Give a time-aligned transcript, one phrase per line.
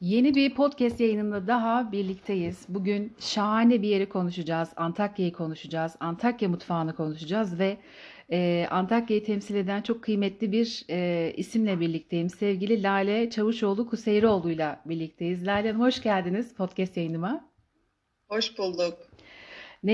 [0.00, 2.66] Yeni bir podcast yayınında daha birlikteyiz.
[2.68, 4.68] Bugün şahane bir yeri konuşacağız.
[4.76, 5.96] Antakya'yı konuşacağız.
[6.00, 7.76] Antakya mutfağını konuşacağız ve
[8.32, 12.30] e, Antakya'yı temsil eden çok kıymetli bir e, isimle birlikteyim.
[12.30, 15.46] Sevgili Lale Çavuşoğlu Kuseyroğlu'yla birlikteyiz.
[15.46, 17.50] Lale Hanım hoş geldiniz podcast yayınıma.
[18.28, 18.98] Hoş bulduk.
[19.82, 19.92] Ne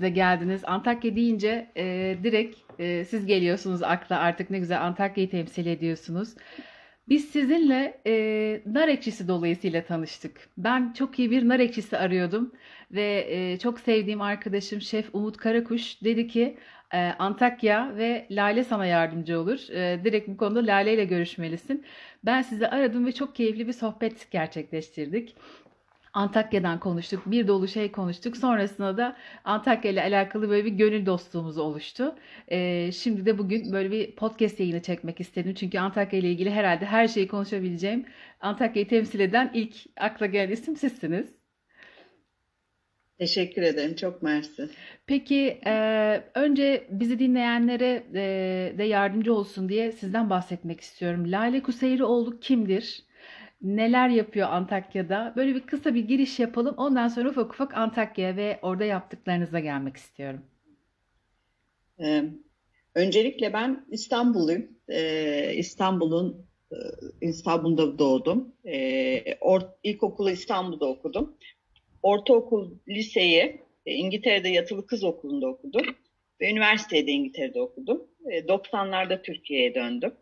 [0.00, 0.62] de geldiniz.
[0.64, 6.34] Antakya deyince e, direkt e, siz geliyorsunuz akla artık ne güzel Antakya'yı temsil ediyorsunuz.
[7.08, 10.48] Biz sizinle e, nar ekşisi dolayısıyla tanıştık.
[10.58, 12.52] Ben çok iyi bir nar ekşisi arıyordum
[12.90, 16.56] ve e, çok sevdiğim arkadaşım Şef Umut Karakuş dedi ki
[16.94, 19.68] e, Antakya ve Lale sana yardımcı olur.
[19.70, 21.84] E, direkt bu konuda Lale ile görüşmelisin.
[22.24, 25.36] Ben sizi aradım ve çok keyifli bir sohbet gerçekleştirdik.
[26.14, 27.22] Antakya'dan konuştuk.
[27.26, 28.36] Bir dolu şey konuştuk.
[28.36, 32.14] Sonrasında da Antakya ile alakalı böyle bir gönül dostluğumuz oluştu.
[32.48, 35.54] Ee, şimdi de bugün böyle bir podcast yayını çekmek istedim.
[35.54, 38.06] Çünkü Antakya ile ilgili herhalde her şeyi konuşabileceğim.
[38.40, 41.34] Antakya'yı temsil eden ilk akla gelen isim sizsiniz.
[43.18, 43.96] Teşekkür ederim.
[43.96, 44.68] Çok mersi.
[45.06, 45.72] Peki e,
[46.34, 51.32] önce bizi dinleyenlere e, de yardımcı olsun diye sizden bahsetmek istiyorum.
[51.32, 53.04] Lale Kuseyroğlu kimdir?
[53.64, 55.32] Neler yapıyor Antakya'da?
[55.36, 56.74] Böyle bir kısa bir giriş yapalım.
[56.76, 60.40] Ondan sonra ufak ufak Antakya ve orada yaptıklarınıza gelmek istiyorum.
[62.00, 62.24] Ee,
[62.94, 64.68] öncelikle ben İstanbulluyum.
[64.88, 66.76] Ee, İstanbul'un e,
[67.20, 68.54] İstanbul'da doğdum.
[68.64, 69.60] Ee, or,
[70.32, 71.36] İstanbul'da okudum.
[72.02, 75.86] Ortaokul, liseyi e, İngiltere'de yatılı kız okulunda okudum.
[76.40, 78.06] Ve üniversitede İngiltere'de okudum.
[78.30, 80.14] E, 90'larda Türkiye'ye döndüm.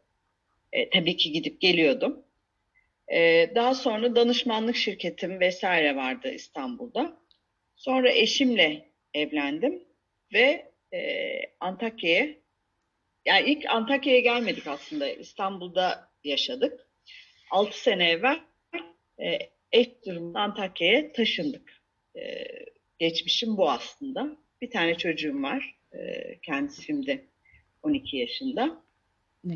[0.72, 2.24] E, tabii ki gidip geliyordum.
[3.12, 7.22] Ee, daha sonra danışmanlık şirketim vesaire vardı İstanbul'da.
[7.76, 9.84] Sonra eşimle evlendim
[10.32, 11.22] ve e,
[11.60, 12.28] Antakya'ya,
[13.24, 15.08] yani ilk Antakya'ya gelmedik aslında.
[15.08, 16.86] İstanbul'da yaşadık.
[17.50, 18.40] 6 sene evvel
[19.18, 19.38] e,
[19.72, 21.82] eş durumunda Antakya'ya taşındık.
[22.16, 22.44] E,
[22.98, 24.36] geçmişim bu aslında.
[24.60, 25.76] Bir tane çocuğum var.
[25.92, 25.98] E,
[26.42, 27.28] kendisi şimdi
[27.82, 28.84] 12 yaşında.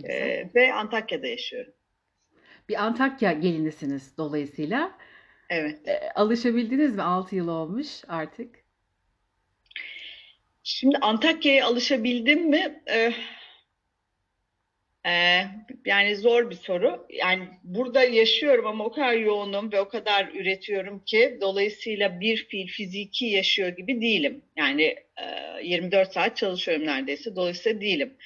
[0.05, 1.73] E, ve Antakya'da yaşıyorum.
[2.69, 4.99] Bir Antakya gelinisiniz dolayısıyla.
[5.51, 5.89] Evet.
[5.89, 7.03] E, alışabildiniz mi?
[7.03, 8.67] 6 yıl olmuş artık.
[10.63, 12.83] Şimdi Antakya'ya alışabildim mi?
[12.91, 13.13] Ee,
[15.07, 15.43] e,
[15.85, 17.07] yani zor bir soru.
[17.11, 22.67] Yani burada yaşıyorum ama o kadar yoğunum ve o kadar üretiyorum ki dolayısıyla bir fiil
[22.67, 24.43] fiziki yaşıyor gibi değilim.
[24.57, 24.83] Yani
[25.17, 27.37] e, 24 saat çalışıyorum neredeyse.
[27.37, 28.17] Dolayısıyla değilim.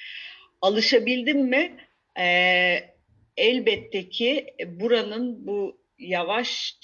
[0.61, 1.77] Alışabildim mi?
[2.19, 2.90] E,
[3.41, 6.75] elbette ki buranın bu yavaş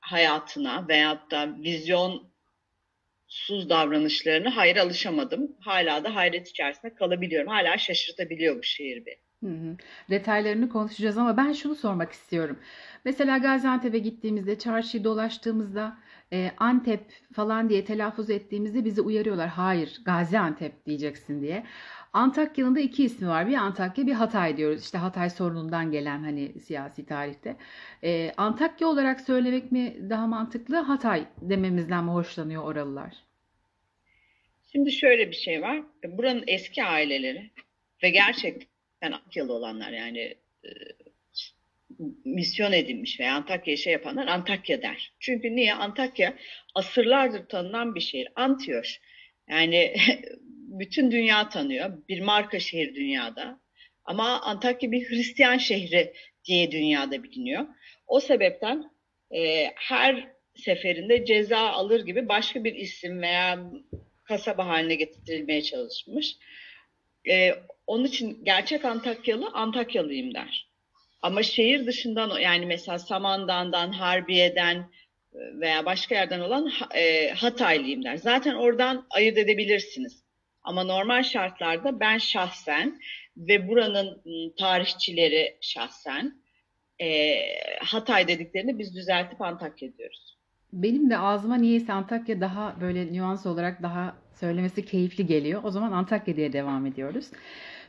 [0.00, 2.32] hayatına veyahut da vizyon
[3.28, 5.56] suz davranışlarını hayır alışamadım.
[5.60, 7.48] Hala da hayret içerisinde kalabiliyorum.
[7.48, 9.18] Hala şaşırtabiliyor bu şehir beni.
[9.44, 9.76] Hı hı.
[10.10, 12.58] Detaylarını konuşacağız ama ben şunu sormak istiyorum.
[13.04, 15.98] Mesela Gaziantep'e gittiğimizde, çarşıyı dolaştığımızda
[16.32, 17.00] e, Antep
[17.32, 19.48] falan diye telaffuz ettiğimizde bizi uyarıyorlar.
[19.48, 21.64] Hayır, Gaziantep diyeceksin diye.
[22.12, 23.48] Antakya'nın da iki ismi var.
[23.48, 24.84] Bir Antakya, bir Hatay diyoruz.
[24.84, 27.56] İşte Hatay sorunundan gelen hani siyasi tarihte.
[28.04, 33.14] E, Antakya olarak söylemek mi daha mantıklı, Hatay dememizden mi hoşlanıyor oralılar?
[34.72, 35.82] Şimdi şöyle bir şey var.
[36.04, 37.50] Buranın eski aileleri
[38.02, 40.70] ve gerçekten Antakyalı olanlar yani e,
[42.24, 45.12] misyon edilmiş veya Antakya'ya şey yapanlar Antakya der.
[45.20, 45.74] Çünkü niye?
[45.74, 46.34] Antakya
[46.74, 48.28] asırlardır tanınan bir şehir.
[48.36, 49.00] Antioş.
[49.48, 49.94] Yani
[50.80, 51.90] bütün dünya tanıyor.
[52.08, 53.60] Bir marka şehir dünyada.
[54.04, 56.12] Ama Antakya bir Hristiyan şehri
[56.44, 57.66] diye dünyada biliniyor.
[58.06, 58.90] O sebepten
[59.34, 63.58] e, her seferinde ceza alır gibi başka bir isim veya
[64.24, 66.36] kasaba haline getirilmeye çalışmış.
[67.28, 67.54] E,
[67.86, 70.68] onun için gerçek Antakyalı Antakyalıyım der.
[71.22, 78.16] Ama şehir dışından yani mesela Samandan'dan, Harbiye'den e, veya başka yerden olan e, Hataylıyım der.
[78.16, 80.27] Zaten oradan ayırt edebilirsiniz.
[80.68, 83.00] Ama normal şartlarda ben şahsen
[83.36, 84.22] ve buranın
[84.58, 86.34] tarihçileri şahsen
[87.00, 87.36] e,
[87.80, 90.38] Hatay dediklerini biz düzeltip Antakya diyoruz.
[90.72, 95.60] Benim de ağzıma niyeyse Antakya daha böyle nüans olarak daha söylemesi keyifli geliyor.
[95.64, 97.30] O zaman Antakya diye devam ediyoruz.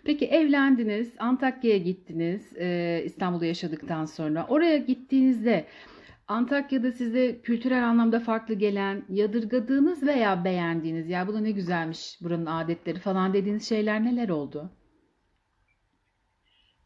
[0.03, 4.45] Peki evlendiniz, Antakya'ya gittiniz e, İstanbul'da yaşadıktan sonra.
[4.49, 5.65] Oraya gittiğinizde
[6.29, 12.45] Antakya'da size kültürel anlamda farklı gelen, yadırgadığınız veya beğendiğiniz, ya bu da ne güzelmiş buranın
[12.45, 14.71] adetleri falan dediğiniz şeyler neler oldu?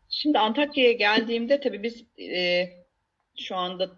[0.10, 2.70] Şimdi Antakya'ya geldiğimde tabii biz e,
[3.40, 3.92] şu anda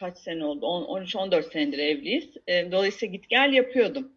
[0.00, 0.66] kaç sene oldu?
[0.66, 2.36] 13-14 senedir evliyiz.
[2.46, 4.12] E, dolayısıyla git gel yapıyordum.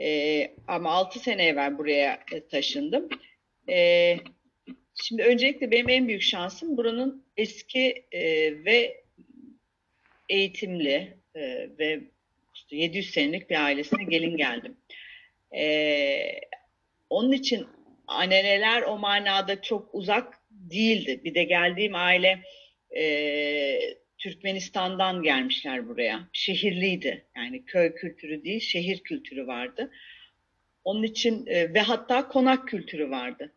[0.00, 2.20] E, ama 6 sene evvel buraya
[2.50, 3.08] taşındım.
[3.68, 4.16] E,
[4.94, 8.20] şimdi öncelikle benim en büyük şansım buranın eski e,
[8.64, 9.05] ve
[10.28, 12.00] eğitimli e, ve
[12.54, 14.76] işte 700 senelik bir ailesine gelin geldim.
[15.56, 16.40] E,
[17.10, 17.66] onun için
[18.06, 21.20] anneler o manada çok uzak değildi.
[21.24, 22.42] Bir de geldiğim aile
[22.96, 26.28] e, Türkmenistan'dan gelmişler buraya.
[26.32, 27.26] Şehirliydi.
[27.36, 29.90] Yani köy kültürü değil, şehir kültürü vardı.
[30.84, 33.52] Onun için e, ve hatta konak kültürü vardı.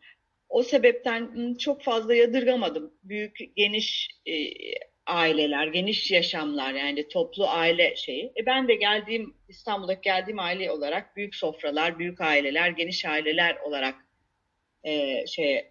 [0.48, 2.94] O sebepten çok fazla yadırgamadım.
[3.02, 4.34] Büyük, geniş e,
[5.10, 8.32] aileler, geniş yaşamlar yani toplu aile şeyi.
[8.36, 13.94] E ben de geldiğim İstanbul'daki geldiğim aile olarak büyük sofralar, büyük aileler, geniş aileler olarak
[14.84, 15.64] e, şey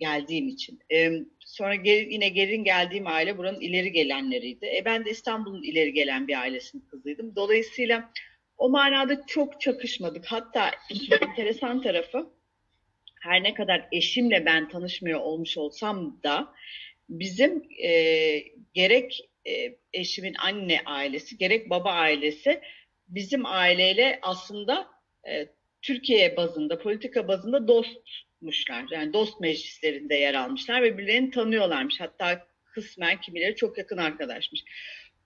[0.00, 0.80] geldiğim için.
[0.92, 1.10] E,
[1.40, 4.66] sonra geri, yine gelin geldiğim aile buranın ileri gelenleriydi.
[4.66, 7.36] E ben de İstanbul'un ileri gelen bir ailesinin kızıydım.
[7.36, 8.10] Dolayısıyla
[8.58, 10.26] o manada çok çakışmadık.
[10.26, 10.70] Hatta
[11.22, 12.30] enteresan tarafı
[13.20, 16.54] her ne kadar eşimle ben tanışmıyor olmuş olsam da
[17.08, 18.42] bizim e,
[18.74, 22.60] gerek e, eşimin anne ailesi gerek baba ailesi
[23.08, 24.88] bizim aileyle aslında
[25.28, 25.48] e,
[25.82, 28.84] Türkiye bazında, politika bazında dostmuşlar.
[28.90, 32.00] Yani dost meclislerinde yer almışlar ve birbirlerini tanıyorlarmış.
[32.00, 34.64] Hatta kısmen kimileri çok yakın arkadaşmış.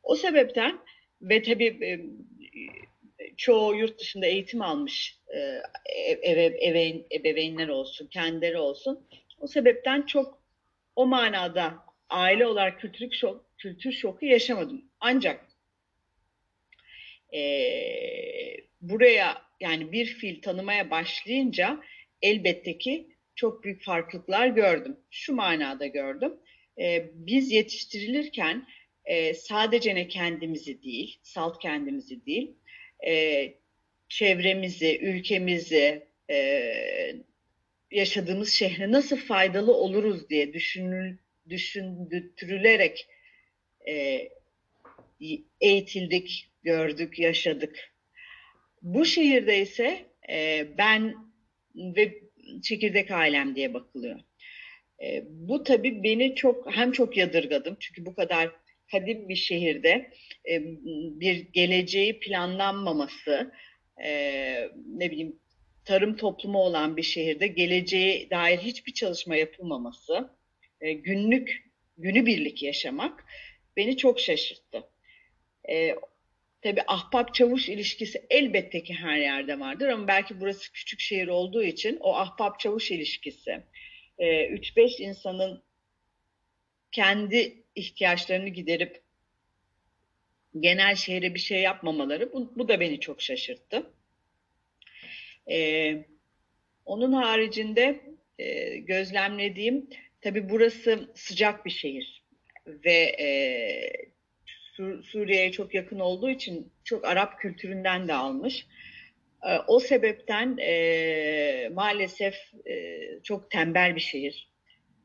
[0.03, 0.79] O sebepten
[1.23, 2.01] ve tabii e,
[3.37, 5.63] çoğu yurt dışında eğitim almış e,
[6.23, 9.07] eve, ebeveyn, ebeveynler olsun, kendileri olsun.
[9.39, 10.40] O sebepten çok
[10.97, 11.75] o manada
[12.09, 14.85] aile olarak kültür şok, kültür şoku yaşamadım.
[15.01, 15.47] Ancak
[17.35, 17.43] e,
[18.81, 21.81] buraya yani bir fil tanımaya başlayınca
[22.23, 24.97] elbette ki çok büyük farklılıklar gördüm.
[25.11, 26.33] Şu manada gördüm.
[26.81, 28.67] E, biz yetiştirilirken
[29.05, 32.57] e, sadece ne kendimizi değil, salt kendimizi değil,
[33.07, 33.45] e,
[34.09, 37.17] çevremizi, ülkemizi, e,
[37.91, 41.17] yaşadığımız şehre nasıl faydalı oluruz diye düşünül,
[41.49, 43.07] düşündürülerek
[43.89, 44.29] e,
[45.61, 47.93] eğitildik, gördük, yaşadık.
[48.83, 51.15] Bu şehirde ise e, ben
[51.75, 52.15] ve
[52.63, 54.21] çekirdek ailem diye bakılıyor.
[55.03, 58.51] E, bu tabii beni çok hem çok yadırgadım çünkü bu kadar
[58.91, 60.11] kadim bir şehirde
[60.51, 60.63] e,
[61.21, 63.53] bir geleceği planlanmaması,
[64.05, 64.11] e,
[64.87, 65.41] ne bileyim
[65.91, 70.31] tarım toplumu olan bir şehirde geleceğe dair hiçbir çalışma yapılmaması,
[70.81, 73.25] e, günlük günübirlik yaşamak
[73.77, 74.91] beni çok şaşırttı.
[75.71, 75.95] E,
[76.63, 81.63] tabii ahbap çavuş ilişkisi elbette ki her yerde vardır ama belki burası küçük şehir olduğu
[81.63, 83.63] için o ahbap çavuş ilişkisi,
[84.19, 85.63] e, 3-5 insanın
[86.93, 89.03] kendi ihtiyaçlarını giderip
[90.61, 93.93] genel şehre bir şey yapmamaları bu, bu da beni çok şaşırttı.
[95.51, 96.05] Ee,
[96.85, 98.01] onun haricinde
[98.39, 99.89] e, gözlemlediğim
[100.21, 102.25] tabii burası sıcak bir şehir
[102.67, 103.29] ve e,
[104.47, 108.67] Sur Suriye'ye çok yakın olduğu için çok Arap kültüründen de almış.
[109.47, 112.35] E, o sebepten e, maalesef
[112.67, 114.51] e, çok tembel bir şehir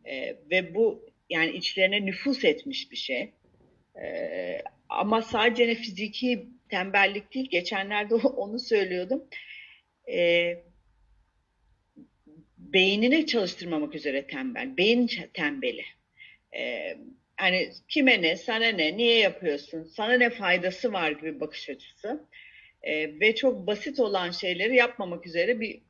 [0.06, 3.34] e, ve bu yani içlerine nüfus etmiş bir şey.
[4.02, 7.50] Ee, ama sadece ne fiziki tembellik değil.
[7.50, 9.24] Geçenlerde onu söylüyordum.
[10.08, 10.64] Ee,
[12.58, 14.78] beynini çalıştırmamak üzere tembel.
[14.78, 15.84] Beyin tembeli.
[16.56, 16.98] Ee,
[17.38, 22.28] hani kime ne, sana ne, niye yapıyorsun, sana ne faydası var gibi bakış açısı.
[22.84, 25.82] Ee, ve çok basit olan şeyleri yapmamak üzere bir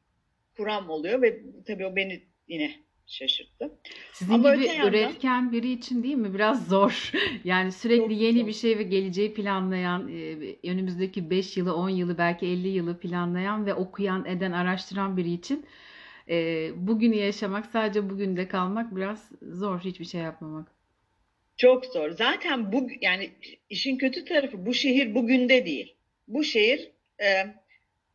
[0.58, 3.72] kuram oluyor ve tabii o beni yine şaşırttı.
[4.14, 6.34] Sizin Ama gibi yandan, üretken biri için değil mi?
[6.34, 7.12] Biraz zor.
[7.44, 8.48] Yani sürekli yeni zor.
[8.48, 13.66] bir şey ve geleceği planlayan, e, önümüzdeki 5 yılı, 10 yılı, belki 50 yılı planlayan
[13.66, 15.66] ve okuyan, eden, araştıran biri için
[16.30, 19.80] e, bugünü yaşamak, sadece bugünde kalmak biraz zor.
[19.80, 20.68] Hiçbir şey yapmamak.
[21.58, 22.12] Çok zor.
[22.12, 23.30] Zaten bu yani
[23.70, 25.96] işin kötü tarafı bu şehir bugünde değil.
[26.28, 27.26] Bu şehir e,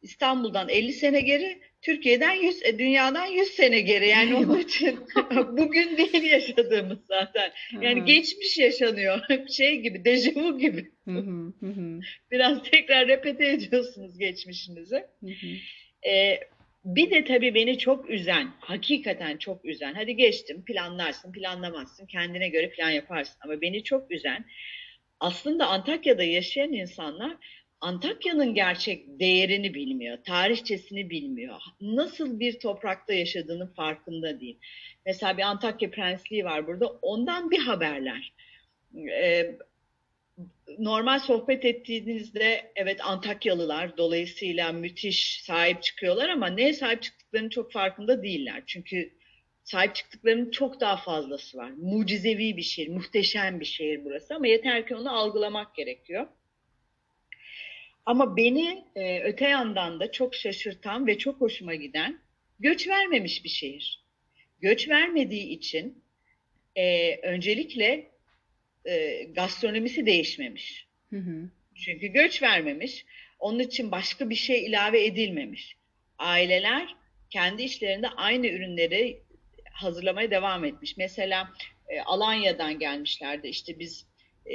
[0.02, 4.09] İstanbul'dan 50 sene geri, Türkiye'den 100, e, dünyadan 100 sene geri.
[4.09, 5.00] Yani onun için
[5.52, 7.52] bugün değil yaşadığımız zaten.
[7.80, 9.21] Yani geçmiş yaşanıyor.
[9.57, 10.90] Şey gibi, dejavu gibi.
[12.30, 15.04] Biraz tekrar repete ediyorsunuz geçmişinizi.
[16.07, 16.40] ee,
[16.85, 19.95] bir de tabii beni çok üzen, hakikaten çok üzen.
[19.95, 23.37] Hadi geçtim, planlarsın, planlamazsın, kendine göre plan yaparsın.
[23.45, 24.45] Ama beni çok üzen,
[25.21, 27.37] aslında Antakya'da yaşayan insanlar
[27.80, 31.60] Antakya'nın gerçek değerini bilmiyor, tarihçesini bilmiyor.
[31.80, 34.58] Nasıl bir toprakta yaşadığının farkında değil.
[35.06, 38.32] Mesela bir Antakya Prensliği var burada, ondan bir haberler.
[38.96, 39.58] Ee,
[40.78, 48.22] normal sohbet ettiğinizde evet Antakyalılar dolayısıyla müthiş sahip çıkıyorlar ama neye sahip çıktıklarının çok farkında
[48.22, 48.62] değiller.
[48.66, 49.12] Çünkü
[49.64, 51.70] sahip çıktıklarının çok daha fazlası var.
[51.70, 56.26] Mucizevi bir şehir, muhteşem bir şehir burası ama yeter ki onu algılamak gerekiyor.
[58.11, 62.21] Ama beni e, öte yandan da çok şaşırtan ve çok hoşuma giden
[62.61, 64.05] göç vermemiş bir şehir.
[64.61, 66.05] Göç vermediği için
[66.76, 68.11] e, öncelikle
[68.85, 70.87] e, gastronomisi değişmemiş.
[71.11, 71.50] Hı hı.
[71.75, 73.05] Çünkü göç vermemiş.
[73.38, 75.76] Onun için başka bir şey ilave edilmemiş.
[76.19, 76.97] Aileler
[77.31, 79.23] kendi işlerinde aynı ürünleri
[79.73, 80.97] hazırlamaya devam etmiş.
[80.97, 81.50] Mesela
[81.88, 83.49] e, Alanya'dan gelmişlerdi.
[83.49, 84.07] İşte biz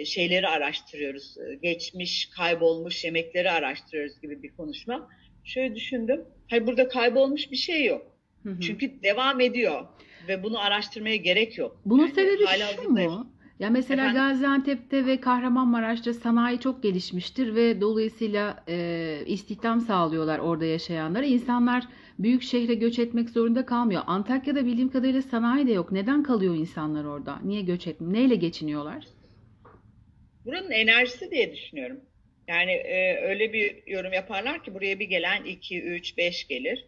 [0.06, 1.38] şeyleri araştırıyoruz.
[1.38, 5.10] E, geçmiş, kaybolmuş yemekleri araştırıyoruz gibi bir konuşma.
[5.44, 6.22] Şöyle düşündüm.
[6.50, 8.06] Hayır burada kaybolmuş bir şey yok.
[8.44, 8.60] Hı hı.
[8.60, 9.86] Çünkü devam ediyor
[10.28, 11.82] ve bunu araştırmaya gerek yok.
[11.86, 12.46] Bunun Yani sebebi
[12.82, 13.36] şu mu?
[13.60, 14.22] Ya mesela Efendim?
[14.22, 21.26] Gaziantep'te ve Kahramanmaraş'ta sanayi çok gelişmiştir ve dolayısıyla e, istihdam sağlıyorlar orada yaşayanlara.
[21.26, 21.84] İnsanlar
[22.20, 24.02] büyük şehre göç etmek zorunda kalmıyor.
[24.08, 25.92] Antakya'da bildiğim kadarıyla sanayi de yok.
[25.92, 27.40] Neden kalıyor insanlar orada?
[27.44, 28.14] Niye göç etmiyor?
[28.14, 29.06] Neyle geçiniyorlar?
[30.46, 32.02] Buranın enerjisi diye düşünüyorum.
[32.48, 36.86] Yani e, öyle bir yorum yaparlar ki buraya bir gelen 2, 3, 5 gelir.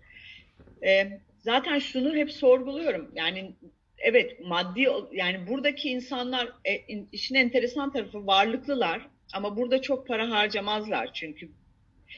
[0.85, 1.07] E,
[1.39, 3.11] zaten şunu hep sorguluyorum.
[3.15, 3.55] Yani
[3.97, 9.01] evet maddi yani buradaki insanlar e, in- işin enteresan tarafı varlıklılar
[9.33, 11.51] ama burada çok para harcamazlar çünkü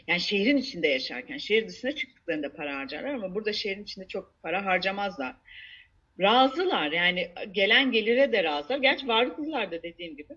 [0.07, 4.65] yani şehrin içinde yaşarken şehir dışına çıktıklarında para harcarlar ama burada şehrin içinde çok para
[4.65, 5.35] harcamazlar.
[6.19, 8.77] Razılar yani gelen gelire de razılar.
[8.77, 10.33] Gerçi varlıklılar da dediğim gibi.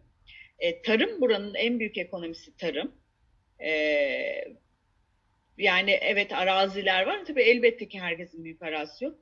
[0.63, 2.93] E, tarım buranın en büyük ekonomisi tarım.
[3.65, 3.71] E,
[5.59, 7.25] yani evet araziler var.
[7.25, 9.19] Tabii elbette ki herkesin büyük arazisi yok.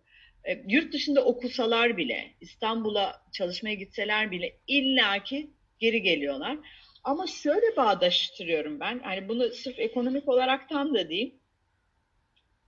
[0.49, 6.59] E, yurt dışında okusalar bile, İstanbul'a çalışmaya gitseler bile illaki geri geliyorlar.
[7.05, 8.99] Ama şöyle bağdaştırıyorum ben.
[8.99, 11.35] Hani bunu sırf ekonomik olaraktan da değil.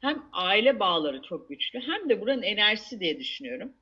[0.01, 3.73] Hem aile bağları çok güçlü hem de buranın enerjisi diye düşünüyorum.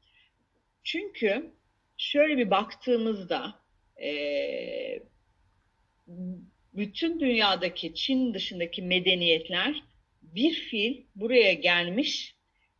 [0.84, 1.50] Çünkü
[1.96, 3.60] şöyle bir baktığımızda
[4.00, 5.02] eee,
[6.74, 9.82] bütün dünyadaki Çin dışındaki medeniyetler
[10.22, 12.34] bir fil buraya gelmiş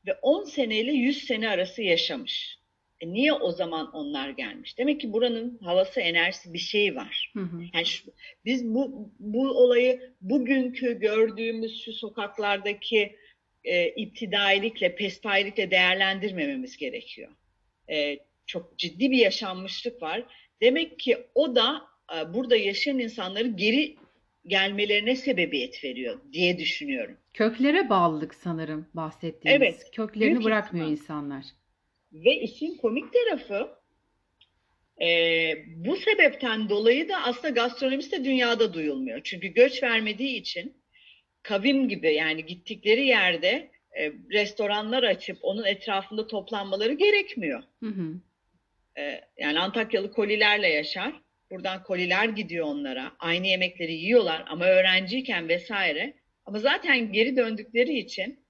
[0.07, 2.59] ve 10 seneyle 100 sene arası yaşamış.
[3.01, 4.79] E niye o zaman onlar gelmiş?
[4.79, 7.33] Demek ki buranın havası, enerjisi bir şey var.
[7.37, 7.63] Hı hı.
[7.75, 8.13] Yani şu-
[8.45, 13.17] biz bu bu olayı bugünkü gördüğümüz şu sokaklardaki
[13.65, 17.31] e, iptidailikle, pespailikle değerlendirmememiz gerekiyor.
[17.91, 20.25] E, çok ciddi bir yaşanmışlık var.
[20.63, 21.83] Demek ki o da
[22.17, 23.97] e, burada yaşayan insanları geri
[24.47, 27.17] gelmelerine sebebiyet veriyor diye düşünüyorum.
[27.35, 29.63] Köklere bağlılık sanırım bahsettiğiniz.
[29.63, 31.01] Evet, Köklerini bırakmıyor ihtimal.
[31.01, 31.45] insanlar.
[32.13, 33.69] Ve işin komik tarafı
[35.03, 35.09] e,
[35.67, 39.21] bu sebepten dolayı da aslında gastronomisi de dünyada duyulmuyor.
[39.25, 40.75] Çünkü göç vermediği için
[41.43, 47.63] kavim gibi yani gittikleri yerde e, restoranlar açıp onun etrafında toplanmaları gerekmiyor.
[47.81, 48.15] Hı hı.
[48.99, 51.21] E, yani Antakyalı kolilerle yaşar.
[51.51, 53.13] Buradan koliler gidiyor onlara.
[53.19, 56.15] Aynı yemekleri yiyorlar ama öğrenciyken vesaire.
[56.47, 58.41] Ama zaten geri döndükleri için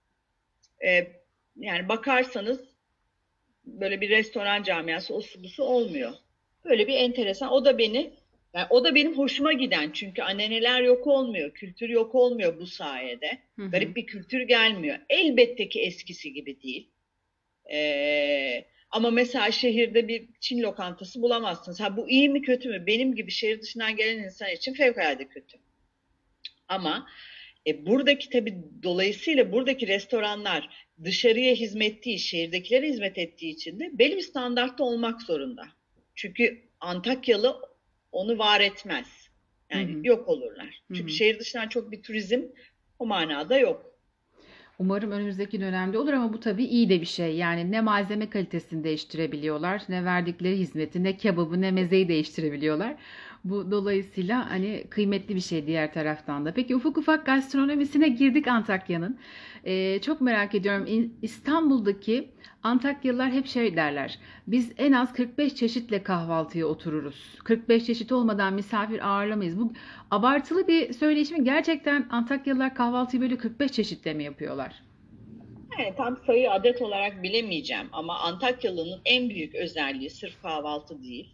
[0.87, 1.07] e,
[1.57, 2.71] yani bakarsanız
[3.65, 6.13] böyle bir restoran camiası busu olmuyor.
[6.65, 7.53] Böyle bir enteresan.
[7.53, 8.11] O da beni
[8.55, 9.91] yani o da benim hoşuma giden.
[9.93, 11.51] Çünkü anneneler yok olmuyor.
[11.51, 13.39] Kültür yok olmuyor bu sayede.
[13.57, 13.71] Hı hı.
[13.71, 14.99] Garip bir kültür gelmiyor.
[15.09, 16.91] Elbette ki eskisi gibi değil.
[17.73, 21.81] Ee, ama mesela şehirde bir Çin lokantası bulamazsınız.
[21.81, 22.87] Ha bu iyi mi kötü mü?
[22.87, 25.59] Benim gibi şehir dışından gelen insan için fevkalade kötü.
[26.69, 27.07] Ama
[27.67, 34.17] e, buradaki tabii dolayısıyla buradaki restoranlar dışarıya hizmet değil, şehirdekilere hizmet ettiği için de belli
[34.17, 35.69] bir standartta olmak zorunda.
[36.15, 37.61] Çünkü Antakyalı
[38.13, 39.07] onu var etmez.
[39.71, 40.07] Yani Hı hı.
[40.07, 40.83] yok olurlar.
[40.89, 41.09] Çünkü hı.
[41.17, 42.43] şehir dışından çok bir turizm
[42.99, 43.90] o manada yok.
[44.81, 47.37] Umarım önümüzdeki dönemde olur ama bu tabii iyi de bir şey.
[47.37, 52.97] Yani ne malzeme kalitesini değiştirebiliyorlar, ne verdikleri hizmeti, ne kebabı, ne mezeyi değiştirebiliyorlar.
[53.45, 56.53] Bu dolayısıyla hani kıymetli bir şey diğer taraftan da.
[56.55, 59.19] Peki ufak ufak gastronomisine girdik Antakya'nın.
[59.65, 61.13] Ee, çok merak ediyorum.
[61.23, 62.29] İstanbul'daki
[62.63, 64.19] Antakyalılar hep şey derler.
[64.47, 67.39] Biz en az 45 çeşitle kahvaltıya otururuz.
[67.45, 69.59] 45 çeşit olmadan misafir ağırlamayız.
[69.59, 69.73] Bu
[70.11, 71.31] abartılı bir söyleyiş?
[71.43, 74.83] Gerçekten Antakyalılar kahvaltıyı böyle 45 çeşitle mi yapıyorlar?
[75.79, 81.29] Yani tam sayı adet olarak bilemeyeceğim ama Antakyalı'nın en büyük özelliği sırf kahvaltı değil.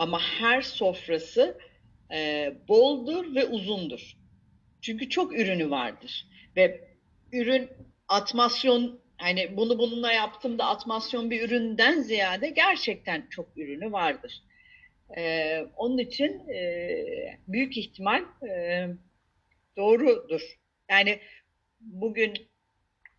[0.00, 1.58] Ama her sofrası
[2.12, 4.16] e, boldur ve uzundur.
[4.80, 6.26] Çünkü çok ürünü vardır.
[6.56, 6.88] Ve
[7.32, 7.70] ürün
[8.08, 14.42] atmasyon hani bunu bununla yaptım da atmasyon bir üründen ziyade gerçekten çok ürünü vardır.
[15.16, 18.86] E, onun için e, büyük ihtimal e,
[19.76, 20.58] doğrudur.
[20.90, 21.20] Yani
[21.80, 22.34] bugün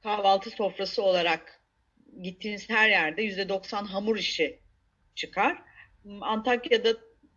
[0.03, 1.63] kahvaltı sofrası olarak
[2.21, 4.59] gittiğiniz her yerde %90 hamur işi
[5.15, 5.70] çıkar.
[6.21, 6.89] Antakya'da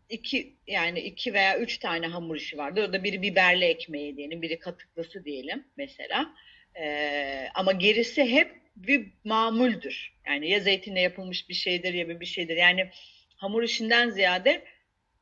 [0.09, 2.81] iki yani iki veya üç tane hamur işi vardı.
[2.81, 6.35] Orada biri biberli ekmeği diyelim, biri katıklısı diyelim mesela.
[6.81, 10.15] Ee, ama gerisi hep bir mamuldür.
[10.27, 12.57] Yani ya zeytinle yapılmış bir şeydir ya bir şeydir.
[12.57, 12.91] Yani
[13.37, 14.65] hamur işinden ziyade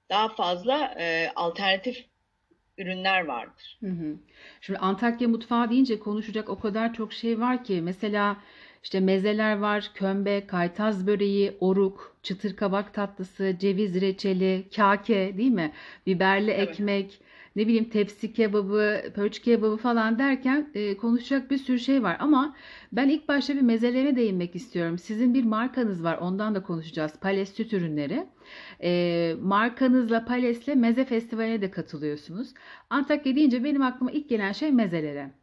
[0.09, 2.05] daha fazla e, alternatif
[2.79, 3.79] ürünler vardır.
[3.81, 4.17] Hı hı.
[4.61, 7.81] Şimdi Antakya mutfağı deyince konuşacak o kadar çok şey var ki.
[7.83, 8.37] Mesela
[8.83, 15.73] işte mezeler var, kömbe, kaytaz böreği, oruk, çıtır kabak tatlısı, ceviz reçeli, kake değil mi?
[16.07, 16.69] Biberli Evet.
[16.71, 17.21] ekmek,
[17.57, 22.17] ne bileyim tepsi kebabı, pörç kebabı falan derken e, konuşacak bir sürü şey var.
[22.21, 22.57] Ama
[22.93, 24.99] ben ilk başta bir mezelere değinmek istiyorum.
[24.99, 27.13] Sizin bir markanız var, ondan da konuşacağız.
[27.21, 28.27] Pales Süt Ürünleri.
[28.83, 32.55] E, markanızla Pales'le Meze Festivali'ne de katılıyorsunuz.
[32.91, 35.42] Antakya deyince benim aklıma ilk gelen şey mezelere.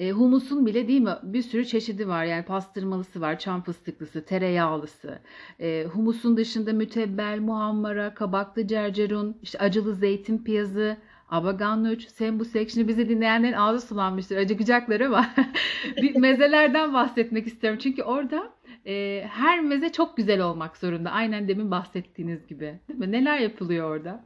[0.00, 1.10] E, humusun bile değil mi?
[1.22, 2.24] Bir sürü çeşidi var.
[2.24, 5.18] Yani pastırmalısı var, çam fıstıklısı, tereyağlısı.
[5.60, 10.96] E, humusun dışında mütebbel, muhammara, kabaklı cercerun, işte acılı zeytin piyazı,
[11.28, 12.70] abagannuç, sembusek.
[12.70, 15.34] Şimdi bizi dinleyenlerin ağzı sulanmıştır, acıkacaklar ama
[15.96, 17.78] bir mezelerden bahsetmek istiyorum.
[17.82, 18.52] Çünkü orada
[18.86, 21.10] e, her meze çok güzel olmak zorunda.
[21.10, 22.78] Aynen demin bahsettiğiniz gibi.
[22.88, 23.12] Değil mi?
[23.12, 24.24] Neler yapılıyor orada?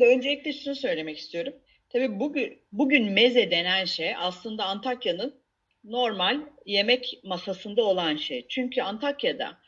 [0.00, 1.52] Öncelikle şunu söylemek istiyorum.
[1.92, 5.42] Tabii bugün bugün meze denen şey aslında Antakya'nın
[5.84, 8.46] normal yemek masasında olan şey.
[8.48, 9.58] Çünkü Antakya'da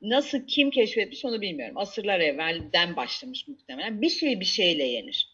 [0.00, 1.78] nasıl kim keşfetmiş onu bilmiyorum.
[1.78, 4.02] Asırlar evvelden başlamış muhtemelen.
[4.02, 5.28] Bir şey bir şeyle yenir.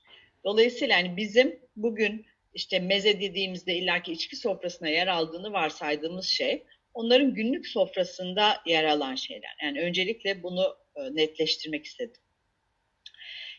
[0.45, 7.35] Dolayısıyla yani bizim bugün işte meze dediğimizde illaki içki sofrasına yer aldığını varsaydığımız şey onların
[7.35, 9.57] günlük sofrasında yer alan şeyler.
[9.63, 12.21] Yani öncelikle bunu e, netleştirmek istedim.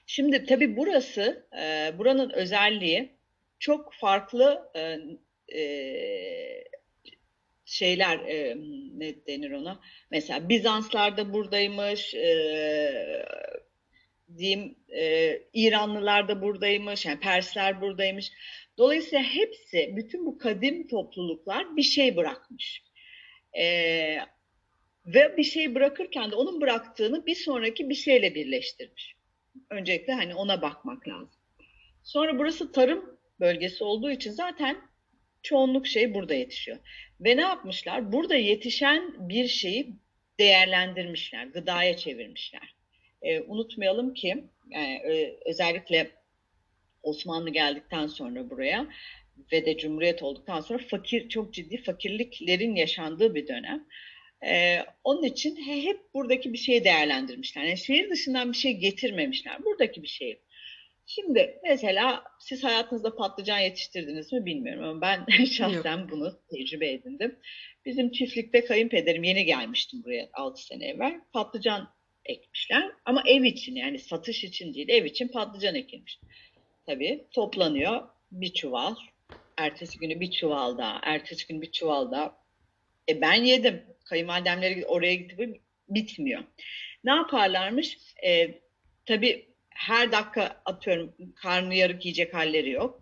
[0.09, 3.09] Şimdi tabii burası, e, buranın özelliği
[3.59, 4.99] çok farklı e,
[5.59, 6.63] e,
[7.65, 8.55] şeyler, e,
[8.97, 9.79] ne denir ona?
[10.11, 13.25] Mesela Bizanslar da buradaymış, e,
[14.37, 18.31] diyeyim e, İranlılar da buradaymış, yani Persler buradaymış.
[18.77, 22.83] Dolayısıyla hepsi, bütün bu kadim topluluklar bir şey bırakmış.
[23.53, 23.65] E,
[25.05, 29.16] ve bir şey bırakırken de onun bıraktığını bir sonraki bir şeyle birleştirmiş.
[29.69, 31.41] Öncelikle hani ona bakmak lazım.
[32.03, 34.77] Sonra burası tarım bölgesi olduğu için zaten
[35.43, 36.77] çoğunluk şey burada yetişiyor.
[37.19, 38.11] Ve ne yapmışlar?
[38.11, 39.95] Burada yetişen bir şeyi
[40.39, 42.75] değerlendirmişler, gıdaya çevirmişler.
[43.21, 46.11] Ee, unutmayalım ki yani, e, özellikle
[47.03, 48.87] Osmanlı geldikten sonra buraya
[49.51, 53.87] ve de Cumhuriyet olduktan sonra fakir çok ciddi fakirliklerin yaşandığı bir dönem.
[54.45, 57.63] Ee, onun için hep buradaki bir şeyi değerlendirmişler.
[57.63, 59.65] Yani şehir dışından bir şey getirmemişler.
[59.65, 60.39] Buradaki bir şey.
[61.05, 66.11] Şimdi mesela siz hayatınızda patlıcan yetiştirdiniz mi bilmiyorum ama ben şahsen Yok.
[66.11, 67.39] bunu tecrübe edindim.
[67.85, 71.21] Bizim çiftlikte kayınpederim yeni gelmiştim buraya 6 sene evvel.
[71.33, 71.89] Patlıcan
[72.25, 76.19] ekmişler ama ev için yani satış için değil ev için patlıcan ekilmiş.
[76.85, 78.95] Tabii toplanıyor bir çuval.
[79.57, 80.99] Ertesi günü bir çuval daha.
[81.03, 82.37] Ertesi gün bir çuval daha.
[83.09, 83.83] E ben yedim.
[84.09, 86.43] Kayınvalidemleri oraya gidip bitmiyor.
[87.03, 87.97] Ne yaparlarmış?
[88.23, 88.59] E,
[89.05, 93.01] tabii her dakika atıyorum karnı yarık yiyecek halleri yok.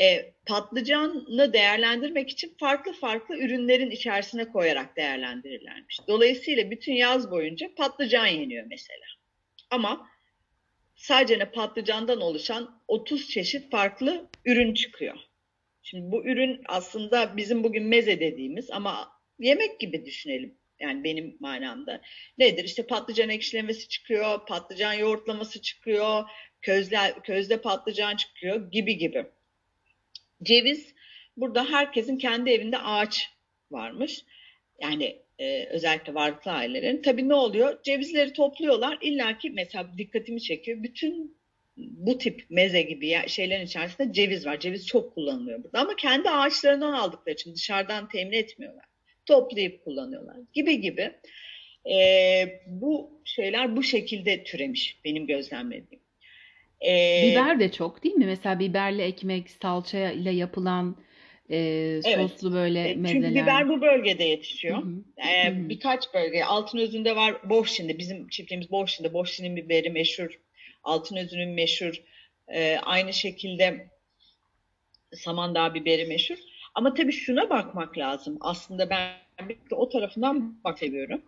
[0.00, 6.00] E, patlıcanı değerlendirmek için farklı farklı ürünlerin içerisine koyarak değerlendirirlermiş.
[6.08, 9.06] Dolayısıyla bütün yaz boyunca patlıcan yeniyor mesela.
[9.70, 10.08] Ama
[10.94, 15.16] sadece patlıcandan oluşan 30 çeşit farklı ürün çıkıyor.
[15.82, 20.54] Şimdi bu ürün aslında bizim bugün meze dediğimiz ama yemek gibi düşünelim.
[20.80, 22.00] Yani benim manamda.
[22.38, 22.64] Nedir?
[22.64, 26.24] İşte patlıcan ekşilemesi çıkıyor, patlıcan yoğurtlaması çıkıyor,
[26.62, 29.26] közle, közde patlıcan çıkıyor gibi gibi.
[30.42, 30.94] Ceviz,
[31.36, 33.30] burada herkesin kendi evinde ağaç
[33.70, 34.24] varmış.
[34.80, 37.02] Yani e, özellikle varlıklı ailelerin.
[37.02, 37.82] Tabii ne oluyor?
[37.82, 38.98] Cevizleri topluyorlar.
[39.00, 40.82] İlla ki mesela dikkatimi çekiyor.
[40.82, 41.36] Bütün
[41.76, 44.60] bu tip meze gibi şeylerin içerisinde ceviz var.
[44.60, 45.80] Ceviz çok kullanılıyor burada.
[45.80, 48.84] Ama kendi ağaçlarından aldıkları için dışarıdan temin etmiyorlar
[49.26, 51.12] toplayıp kullanıyorlar gibi gibi.
[51.90, 56.02] E, bu şeyler bu şekilde türemiş benim gözlemlediğim.
[56.86, 58.26] E, Biber de çok değil mi?
[58.26, 60.96] Mesela biberli ekmek salça ile yapılan
[61.50, 62.54] e, soslu evet.
[62.54, 63.22] böyle mezeler.
[63.22, 64.82] Çünkü biber bu bölgede yetişiyor.
[64.82, 65.28] Hı hı.
[65.28, 65.68] E, hı hı.
[65.68, 66.44] Birkaç bölge.
[66.44, 67.50] Altınözü'nde var.
[67.50, 67.98] Boşşin'de.
[67.98, 69.12] Bizim çiftliğimiz Boşşin'de.
[69.12, 70.40] Boşşin'in biberi meşhur.
[70.84, 72.02] Altınözü'nün meşhur.
[72.48, 73.86] E, aynı şekilde
[75.14, 76.36] Samandağ biberi meşhur.
[76.76, 78.36] Ama tabii şuna bakmak lazım.
[78.40, 79.10] Aslında ben
[79.70, 81.22] de o tarafından bak seviyorum.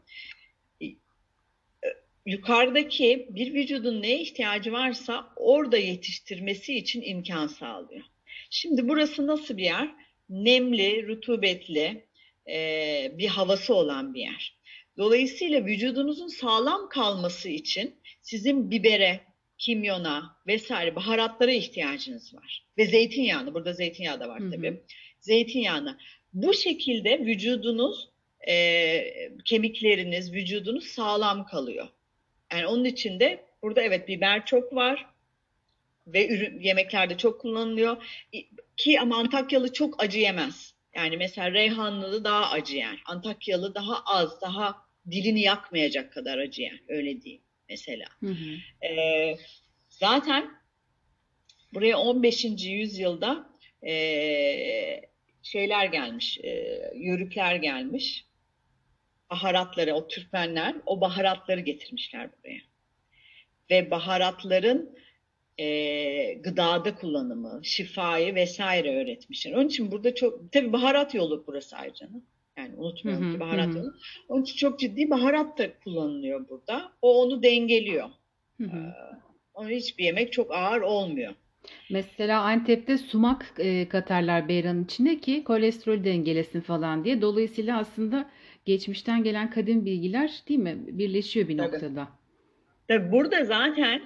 [2.26, 8.04] Yukarıdaki bir vücudun neye ihtiyacı varsa orada yetiştirmesi için imkan sağlıyor.
[8.50, 9.94] Şimdi burası nasıl bir yer?
[10.28, 12.06] Nemli, rutubetli,
[12.48, 14.58] e, bir havası olan bir yer.
[14.98, 19.20] Dolayısıyla vücudunuzun sağlam kalması için sizin bibere,
[19.59, 22.66] kimyona vesaire baharatlara ihtiyacınız var.
[22.79, 24.51] Ve zeytinyağını, burada zeytinyağı da var Hı hı.
[24.51, 24.81] tabii.
[25.21, 25.99] Zeytinyağını.
[26.33, 28.09] Bu şekilde vücudunuz,
[28.49, 29.05] e,
[29.44, 31.88] kemikleriniz, vücudunuz sağlam kalıyor.
[32.53, 35.07] Yani onun için de burada evet biber çok var
[36.07, 37.97] ve ürün, yemeklerde çok kullanılıyor.
[38.77, 40.75] Ki ama Antakyalı çok acı yemez.
[40.94, 43.03] Yani mesela Reyhanlılı daha acı yer.
[43.07, 44.77] Antakyalı daha az, daha
[45.11, 46.81] dilini yakmayacak kadar acı yer.
[46.88, 48.07] Öyle diyeyim mesela.
[48.20, 48.87] Hı hı.
[48.87, 49.37] Ee,
[49.88, 50.50] zaten
[51.74, 52.44] buraya 15.
[52.64, 53.50] yüzyılda
[53.87, 53.92] e,
[55.42, 58.24] şeyler gelmiş, e, yörükler gelmiş.
[59.31, 62.61] Baharatları, o Türkmenler o baharatları getirmişler buraya.
[63.70, 64.98] Ve baharatların
[65.59, 69.52] e, gıdada kullanımı, şifayı vesaire öğretmişler.
[69.52, 72.09] Onun için burada çok, tabii baharat yolu burası ayrıca.
[72.59, 73.94] Yani unutmayalım Hı hı, ki baharat hı.
[74.29, 76.92] Onun için çok ciddi baharat da kullanılıyor burada.
[77.03, 78.09] O onu dengeliyor.
[78.61, 78.94] Hı hı.
[79.55, 81.35] Onun hiçbir yemek çok ağır olmuyor.
[81.90, 87.23] Mesela Antep'te sumak e, katarlar beyranın içine ki kolesterol dengelesin falan diye.
[87.23, 88.31] Dolayısıyla aslında
[88.64, 90.79] geçmişten gelen kadim bilgiler değil mi?
[90.87, 91.73] Birleşiyor bir Tabii.
[91.73, 92.09] noktada.
[92.88, 94.03] Tabii burada zaten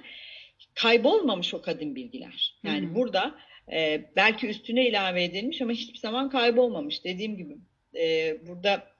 [0.75, 2.55] kaybolmamış o kadim bilgiler.
[2.63, 2.95] Yani Hı hı.
[2.95, 3.35] burada
[3.73, 7.03] e, belki üstüne ilave edilmiş ama hiçbir zaman kaybolmamış.
[7.05, 7.57] Dediğim gibi
[7.95, 8.93] e, burada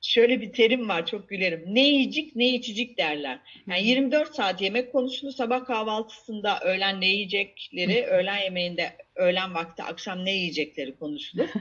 [0.00, 1.64] şöyle bir terim var çok gülerim.
[1.66, 3.38] Ne yiyecek ne içecek derler.
[3.66, 5.32] Yani 24 saat yemek konuşulur.
[5.32, 11.48] Sabah kahvaltısında öğlen ne yiyecekleri, öğlen yemeğinde öğlen vakti akşam ne yiyecekleri konuşulur.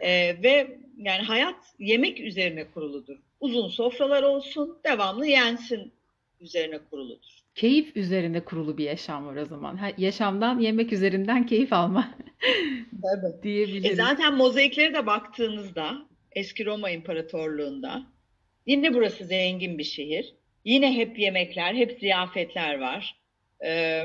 [0.00, 3.18] E, ve yani hayat yemek üzerine kuruludur.
[3.40, 5.92] Uzun sofralar olsun, devamlı yensin
[6.40, 7.37] üzerine kuruludur.
[7.58, 9.76] Keyif üzerine kurulu bir yaşam var o zaman.
[9.76, 12.14] Ha, yaşamdan yemek üzerinden keyif alma
[13.02, 13.26] Tabii.
[13.38, 13.96] E diyebiliriz.
[13.96, 18.02] zaten mozaiklere de baktığınızda eski Roma İmparatorluğu'nda
[18.66, 20.34] yine burası zengin bir şehir.
[20.64, 23.16] Yine hep yemekler, hep ziyafetler var.
[23.64, 24.04] Ee,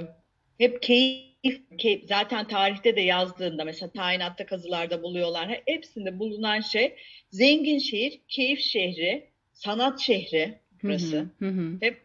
[0.58, 2.08] hep keyif, keyif.
[2.08, 5.50] Zaten tarihte de yazdığında mesela tayinatta kazılarda buluyorlar.
[5.50, 6.96] He- Hepsinde bulunan şey
[7.32, 11.18] zengin şehir, keyif şehri, sanat şehri burası.
[11.40, 11.78] hı, hı hı.
[11.82, 12.02] Hep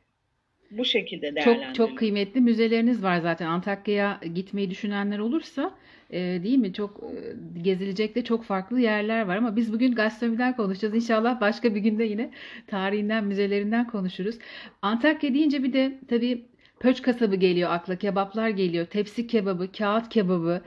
[0.70, 1.74] bu şekilde Çok değerlendiriliyor.
[1.74, 3.46] çok kıymetli müzeleriniz var zaten.
[3.46, 5.74] Antakya'ya gitmeyi düşünenler olursa
[6.10, 6.72] e, değil mi?
[6.72, 10.94] Çok e, gezilecek de çok farklı yerler var ama biz bugün gastronomiden konuşacağız.
[10.94, 12.30] İnşallah başka bir günde yine
[12.66, 14.38] tarihinden, müzelerinden konuşuruz.
[14.82, 16.44] Antakya deyince bir de tabii
[16.80, 18.86] pöç kasabı geliyor akla, kebaplar geliyor.
[18.86, 20.62] Tepsi kebabı, kağıt kebabı.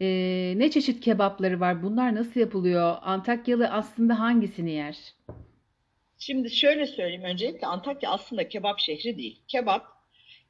[0.00, 0.06] E,
[0.56, 1.82] ne çeşit kebapları var?
[1.82, 2.96] Bunlar nasıl yapılıyor?
[3.02, 4.98] Antakyalı aslında hangisini yer?
[6.26, 9.40] Şimdi şöyle söyleyeyim öncelikle Antakya aslında kebap şehri değil.
[9.48, 9.86] Kebap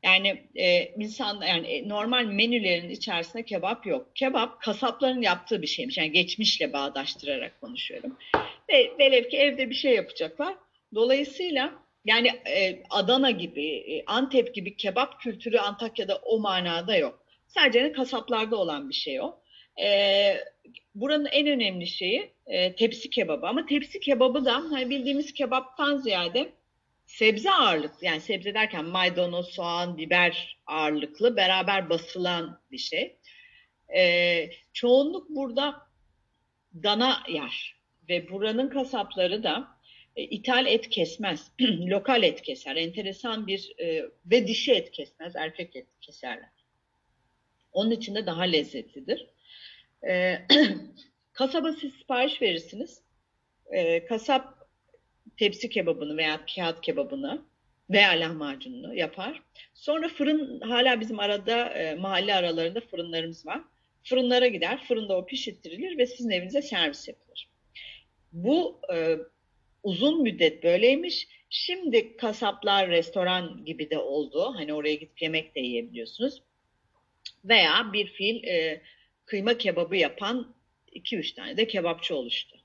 [0.02, 4.16] yani e, insan yani e, normal menülerin içerisinde kebap yok.
[4.16, 5.98] Kebap kasapların yaptığı bir şeymiş.
[5.98, 8.18] Yani geçmişle bağdaştırarak konuşuyorum.
[8.68, 10.54] Ve velev ki evde bir şey yapacaklar.
[10.94, 11.72] Dolayısıyla
[12.04, 17.24] yani e, Adana gibi, e, Antep gibi kebap kültürü Antakya'da o manada yok.
[17.46, 19.40] Sadece kasaplarda olan bir şey o.
[19.82, 20.38] E,
[20.94, 23.46] buranın en önemli şeyi e, tepsi kebabı.
[23.46, 26.52] Ama tepsi kebabı da hani bildiğimiz kebaptan ziyade
[27.06, 28.06] sebze ağırlıklı.
[28.06, 33.16] Yani sebze derken maydanoz, soğan, biber ağırlıklı beraber basılan bir şey.
[33.96, 35.86] E, çoğunluk burada
[36.82, 37.74] dana yer.
[38.08, 39.68] Ve buranın kasapları da
[40.16, 41.52] e, ithal et kesmez.
[41.60, 42.76] Lokal et keser.
[42.76, 45.36] Enteresan bir e, ve dişi et kesmez.
[45.36, 46.50] Erkek et keserler.
[47.72, 49.26] Onun için de daha lezzetlidir.
[50.08, 50.38] E,
[51.32, 53.02] kasaba siz sipariş verirsiniz.
[53.72, 54.68] E, kasap
[55.36, 57.42] tepsi kebabını veya kağıt kebabını
[57.90, 59.42] veya lahmacununu yapar.
[59.74, 63.60] Sonra fırın hala bizim arada e, mahalle aralarında fırınlarımız var.
[64.02, 64.84] Fırınlara gider.
[64.88, 67.48] Fırında o pişirtilir ve sizin evinize servis yapılır.
[68.32, 69.18] Bu e,
[69.82, 71.28] uzun müddet böyleymiş.
[71.50, 74.54] Şimdi kasaplar restoran gibi de oldu.
[74.56, 76.42] Hani oraya gidip yemek de yiyebiliyorsunuz.
[77.44, 78.82] Veya bir fil e,
[79.26, 80.54] kıyma kebabı yapan
[80.92, 82.56] 2-3 tane de kebapçı oluştu.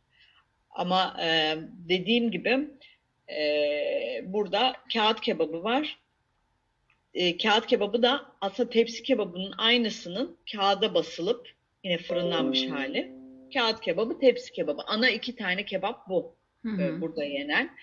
[0.70, 1.58] Ama e,
[1.90, 2.70] dediğim gibi
[3.30, 3.44] e,
[4.26, 6.00] burada kağıt kebabı var.
[7.14, 11.50] E, kağıt kebabı da aslında tepsi kebabının aynısının kağıda basılıp
[11.84, 13.12] yine fırınlanmış hali.
[13.54, 14.82] Kağıt kebabı, tepsi kebabı.
[14.88, 17.78] Ana iki tane kebap bu Hı e, burada yenen.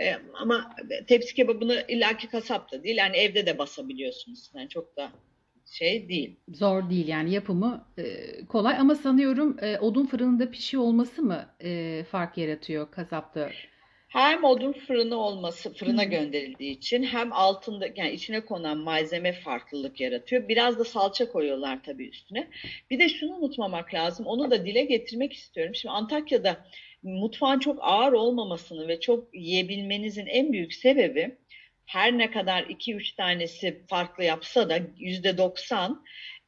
[0.00, 2.96] E, ama tepsi kebabını illaki kasapta değil.
[2.96, 4.50] Yani evde de basabiliyorsunuz.
[4.54, 5.12] Yani çok da
[5.66, 6.36] şey değil.
[6.48, 8.04] Zor değil yani yapımı e,
[8.46, 13.50] kolay ama sanıyorum e, odun fırınında pişiyor olması mı e, fark yaratıyor kasapta?
[14.08, 20.00] Hem odun fırını olması, fırına Hı gönderildiği için hem altında yani içine konan malzeme farklılık
[20.00, 20.48] yaratıyor.
[20.48, 22.48] Biraz da salça koyuyorlar tabii üstüne.
[22.90, 24.26] Bir de şunu unutmamak lazım.
[24.26, 25.74] Onu da dile getirmek istiyorum.
[25.74, 26.66] Şimdi Antakya'da
[27.02, 31.36] mutfağın çok ağır olmamasını ve çok yiyebilmenizin en büyük sebebi
[31.86, 35.96] her ne kadar 2-3 tanesi farklı yapsa da %90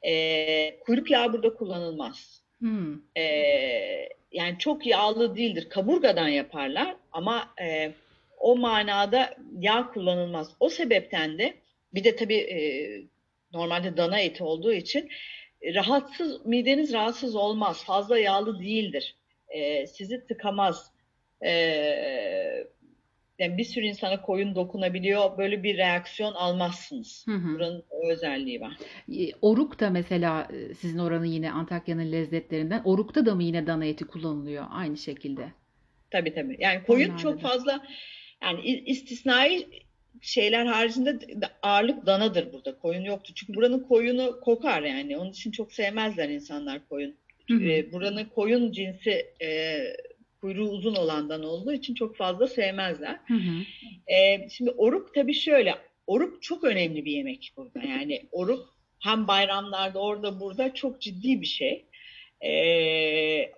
[0.02, 2.42] e, kuyruk yağı burada kullanılmaz.
[2.58, 2.94] Hmm.
[3.16, 3.22] E,
[4.32, 5.68] yani çok yağlı değildir.
[5.68, 7.92] Kaburgadan yaparlar ama e,
[8.38, 10.56] o manada yağ kullanılmaz.
[10.60, 11.54] O sebepten de
[11.94, 12.58] bir de tabii e,
[13.52, 15.08] normalde dana eti olduğu için
[15.62, 17.84] e, rahatsız mideniz rahatsız olmaz.
[17.84, 19.16] Fazla yağlı değildir.
[19.48, 20.92] E, sizi tıkamaz.
[21.44, 22.66] E,
[23.38, 25.38] yani bir sürü insana koyun dokunabiliyor.
[25.38, 27.24] Böyle bir reaksiyon almazsınız.
[27.28, 27.54] Hı hı.
[27.54, 28.76] Buranın özelliği var.
[29.12, 32.82] E, Oruk da mesela e, sizin oranın yine Antakya'nın lezzetlerinden.
[32.84, 35.52] Oruk'ta da mı yine dana eti kullanılıyor aynı şekilde?
[36.10, 36.56] Tabii tabii.
[36.60, 37.48] Yani koyun Onlarda çok da.
[37.48, 37.86] fazla
[38.42, 39.66] yani istisnai
[40.20, 42.78] şeyler haricinde de ağırlık danadır burada.
[42.78, 43.32] Koyun yoktu.
[43.34, 45.18] Çünkü buranın koyunu kokar yani.
[45.18, 47.14] Onun için çok sevmezler insanlar koyun.
[47.48, 47.64] Hı hı.
[47.64, 49.78] E, buranın koyun cinsi e,
[50.46, 53.20] kuyruğu uzun olandan olduğu için çok fazla sevmezler.
[53.26, 53.62] Hı hı.
[54.06, 55.74] E, şimdi oruk tabii şöyle.
[56.06, 57.78] Oruk çok önemli bir yemek burada.
[57.86, 61.84] Yani oruk hem bayramlarda orada burada çok ciddi bir şey.
[62.44, 63.52] E,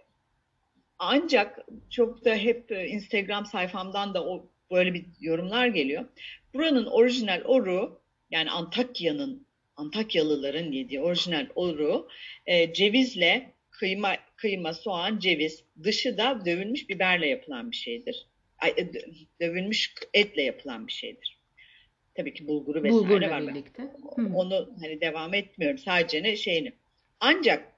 [0.99, 6.05] ancak çok da hep Instagram sayfamdan da o böyle bir yorumlar geliyor.
[6.55, 9.47] Buranın orijinal oruğu yani Antakya'nın
[9.77, 12.09] Antakyalıların yediği orijinal oruğu
[12.47, 18.27] e, cevizle kıyma kıyma, soğan, ceviz dışı da dövülmüş biberle yapılan bir şeydir.
[18.59, 21.39] Ay, e, dö- dövülmüş etle yapılan bir şeydir.
[22.15, 23.49] Tabii ki bulguru vesaire Bulgurla var.
[23.49, 23.83] Birlikte.
[24.35, 25.79] Onu hani devam etmiyorum.
[25.79, 26.73] Sadece ne şeyini.
[27.21, 27.73] Ancak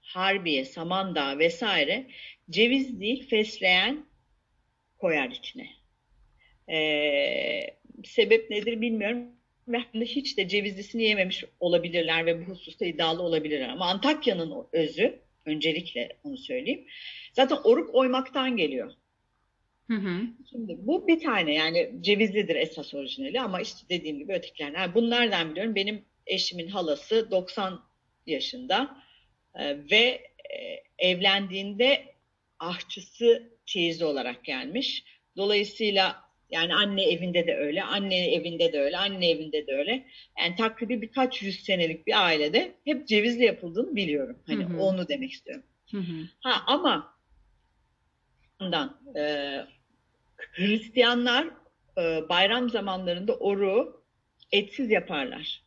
[0.00, 2.06] Harbiye, Samandağ vesaire
[2.50, 4.06] ceviz değil fesleğen
[4.98, 5.68] koyar içine.
[6.68, 7.60] Ee,
[8.04, 9.26] sebep nedir bilmiyorum.
[9.68, 13.68] Ve hiç de cevizlisini yememiş olabilirler ve bu hususta iddialı olabilirler.
[13.68, 16.86] Ama Antakya'nın özü, öncelikle onu söyleyeyim.
[17.32, 18.92] Zaten oruk oymaktan geliyor.
[19.90, 20.20] Hı hı.
[20.50, 24.72] Şimdi bu bir tane yani cevizlidir esas orijinali ama işte dediğim gibi ötekiler.
[24.72, 25.74] Yani bunlardan biliyorum.
[25.74, 27.80] Benim eşimin halası 90
[28.26, 28.96] yaşında
[29.54, 30.20] e, ve
[30.54, 32.14] e, evlendiğinde
[32.58, 35.04] ahçısı çeyizi olarak gelmiş.
[35.36, 36.24] Dolayısıyla
[36.54, 40.06] yani anne evinde de öyle, anne evinde de öyle, anne evinde de öyle.
[40.38, 44.38] Yani takribi birkaç yüz senelik bir ailede hep cevizli yapıldığını biliyorum.
[44.46, 44.82] Hani Hı hı.
[44.82, 45.64] onu demek istiyorum.
[45.90, 46.28] Hı hı.
[46.40, 47.14] Ha ama
[48.60, 49.22] ondan e,
[50.36, 51.46] Hristiyanlar
[51.98, 54.02] e, bayram zamanlarında oruğu
[54.52, 55.64] etsiz yaparlar.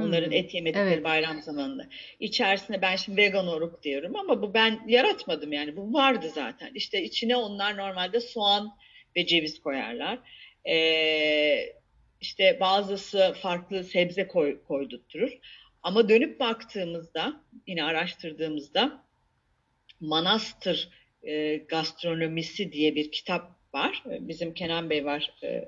[0.00, 1.04] Onların et yemedikleri Evet.
[1.04, 1.86] bayram zamanında.
[2.20, 5.76] İçerisine ben şimdi vegan oruk diyorum ama bu ben yaratmadım yani.
[5.76, 6.70] Bu vardı zaten.
[6.74, 8.72] İşte içine onlar normalde soğan
[9.16, 10.18] ve ceviz koyarlar.
[10.68, 11.72] Ee,
[12.20, 15.38] işte bazısı farklı sebze koy, koydurtturur.
[15.82, 19.04] Ama dönüp baktığımızda, yine araştırdığımızda
[20.00, 20.88] Manastır
[21.22, 24.02] e, Gastronomisi diye bir kitap var.
[24.10, 25.32] E, Bizim Kenan Bey var.
[25.42, 25.64] E,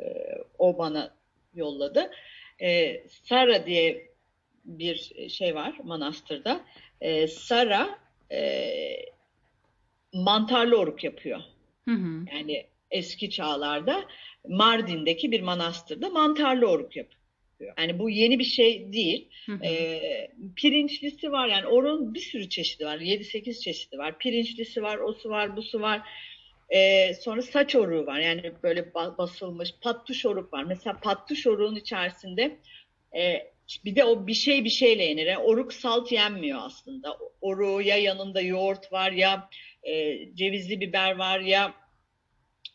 [0.58, 1.14] o bana
[1.54, 2.10] yolladı.
[2.60, 4.12] E, Sara diye
[4.64, 6.64] bir şey var manastırda.
[7.00, 7.98] E, Sara
[8.32, 8.62] e,
[10.12, 11.40] mantarlı oruk yapıyor.
[11.84, 12.24] Hı hı.
[12.32, 14.04] Yani eski çağlarda
[14.48, 17.22] Mardin'deki bir manastırda mantarlı oruk yapıyor.
[17.78, 19.28] Yani bu yeni bir şey değil.
[19.46, 19.64] Hı hı.
[19.64, 22.98] Ee, pirinçlisi var yani orun bir sürü çeşidi var.
[22.98, 24.18] 7-8 çeşidi var.
[24.18, 26.00] Pirinçlisi var, osu var, busu var.
[26.70, 28.20] Ee, sonra saç oruğu var.
[28.20, 30.64] Yani böyle ba- basılmış pattuş oruk var.
[30.64, 32.58] Mesela pattuş oruğun içerisinde
[33.16, 33.52] e,
[33.84, 35.26] bir de o bir şey bir şeyle yenir.
[35.26, 37.18] Yani oruk salt yenmiyor aslında.
[37.40, 39.48] Oruğu ya yanında yoğurt var ya
[39.82, 41.74] e, cevizli biber var ya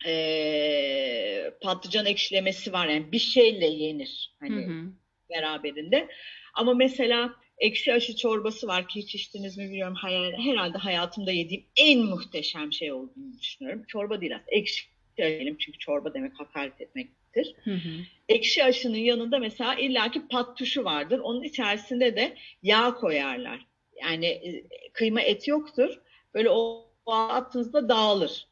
[0.05, 2.87] e, patlıcan ekşilemesi var.
[2.87, 4.35] Yani bir şeyle yenir.
[4.41, 4.83] Hı Hani hı.
[5.29, 6.07] beraberinde.
[6.53, 9.95] Ama mesela ekşi aşı çorbası var ki hiç içtiniz mi bilmiyorum.
[9.95, 13.83] Hay- herhalde hayatımda yediğim en muhteşem şey olduğunu düşünüyorum.
[13.87, 14.51] Çorba değil aslında.
[14.51, 14.85] Ekşi
[15.17, 17.55] diyelim çünkü çorba demek hakaret etmektir.
[17.63, 17.89] Hı hı.
[18.29, 21.19] Ekşi aşının yanında mesela illaki pat tuşu vardır.
[21.19, 23.65] Onun içerisinde de yağ koyarlar.
[24.01, 25.99] Yani e, kıyma et yoktur.
[26.33, 28.47] Böyle o, o attığınızda dağılır.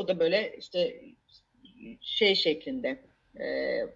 [0.00, 1.02] O da böyle işte
[2.00, 3.02] şey şeklinde
[3.40, 3.46] e,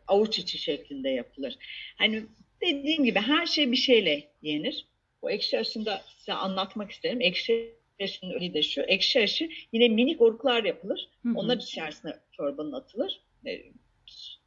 [0.08, 1.58] avuç içi şeklinde yapılır.
[1.96, 2.22] Hani
[2.60, 4.86] dediğim gibi her şey bir şeyle yenir.
[5.22, 7.20] Bu ekşi aşını da size anlatmak isterim.
[7.20, 8.80] Ekşi aşının öyle de şu.
[8.80, 11.08] Ekşi aşı yine minik oruklar yapılır.
[11.22, 11.32] Hı hı.
[11.36, 13.20] Onlar içerisine çorbanın atılır.
[13.46, 13.62] E,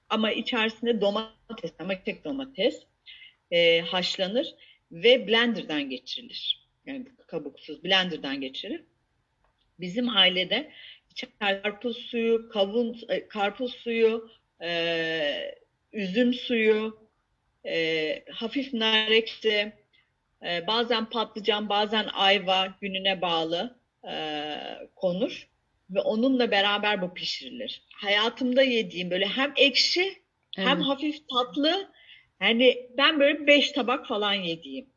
[0.09, 2.83] ama içerisinde domates, ama tek domates
[3.51, 4.55] e, haşlanır
[4.91, 6.67] ve blenderdan geçirilir.
[6.85, 8.83] Yani kabuksuz blenderdan geçirilir.
[9.79, 10.71] Bizim ailede
[11.39, 14.29] karpuz suyu, kavun, e, karpuz suyu,
[14.61, 15.55] e,
[15.93, 16.99] üzüm suyu,
[17.65, 19.73] e, hafif nar ekşi,
[20.45, 24.13] e, bazen patlıcan, bazen ayva gününe bağlı e,
[24.95, 25.49] konur
[25.89, 27.81] ve onunla beraber bu pişirilir.
[27.93, 30.13] Hayatımda yediğim böyle hem ekşi
[30.55, 30.87] hem Evet.
[30.87, 31.91] hafif tatlı.
[32.41, 34.89] Yani ben böyle beş tabak falan yediğim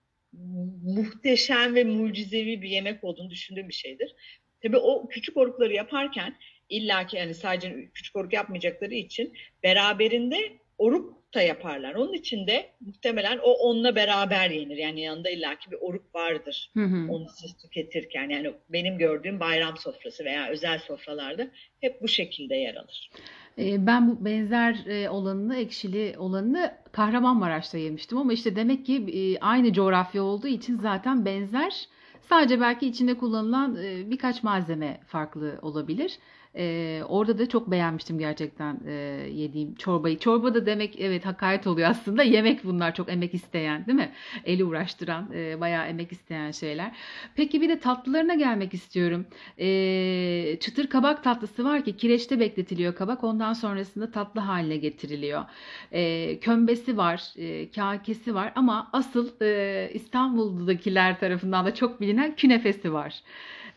[0.82, 4.14] muhteşem ve mucizevi bir yemek olduğunu düşündüğüm bir şeydir.
[4.62, 6.34] Tabii o küçük orukları yaparken
[6.68, 10.36] illaki yani sadece küçük oruk yapmayacakları için beraberinde
[10.78, 11.94] oruk da yaparlar.
[11.94, 14.76] Onun için de muhtemelen o onunla beraber yenir.
[14.76, 16.70] Yani yanında illaki bir oruk vardır.
[16.74, 17.12] Hı hı.
[17.12, 21.46] Onu siz tüketirken yani benim gördüğüm bayram sofrası veya özel sofralarda
[21.80, 23.10] hep bu şekilde yer alır.
[23.58, 29.38] E, Ben bu benzer e, olanını, ekşili olanını Kahramanmaraş'ta yemiştim ama işte demek ki e,
[29.38, 31.88] aynı coğrafya olduğu için zaten benzer.
[32.30, 33.76] Sadece belki içinde kullanılan
[34.10, 36.18] birkaç malzeme farklı olabilir.
[36.56, 38.92] E, orada da çok beğenmiştim gerçekten e,
[39.32, 40.18] yediğim çorbayı.
[40.18, 42.22] Çorba da demek evet hakaret oluyor aslında.
[42.30, 44.12] Yemek bunlar çok emek isteyen, değil mi?
[44.44, 46.96] Eli uğraştıran, e, bayağı emek isteyen şeyler.
[47.34, 49.26] Peki bir de tatlılarına gelmek istiyorum.
[49.58, 53.24] E, çıtır kabak tatlısı var ki kireçte bekletiliyor kabak.
[53.24, 55.44] Ondan sonrasında tatlı haline getiriliyor.
[55.92, 62.92] E, kömbesi var, e, kakesi var ama asıl e, İstanbul'dakiler tarafından da çok bilinen künefesi
[62.92, 63.22] var.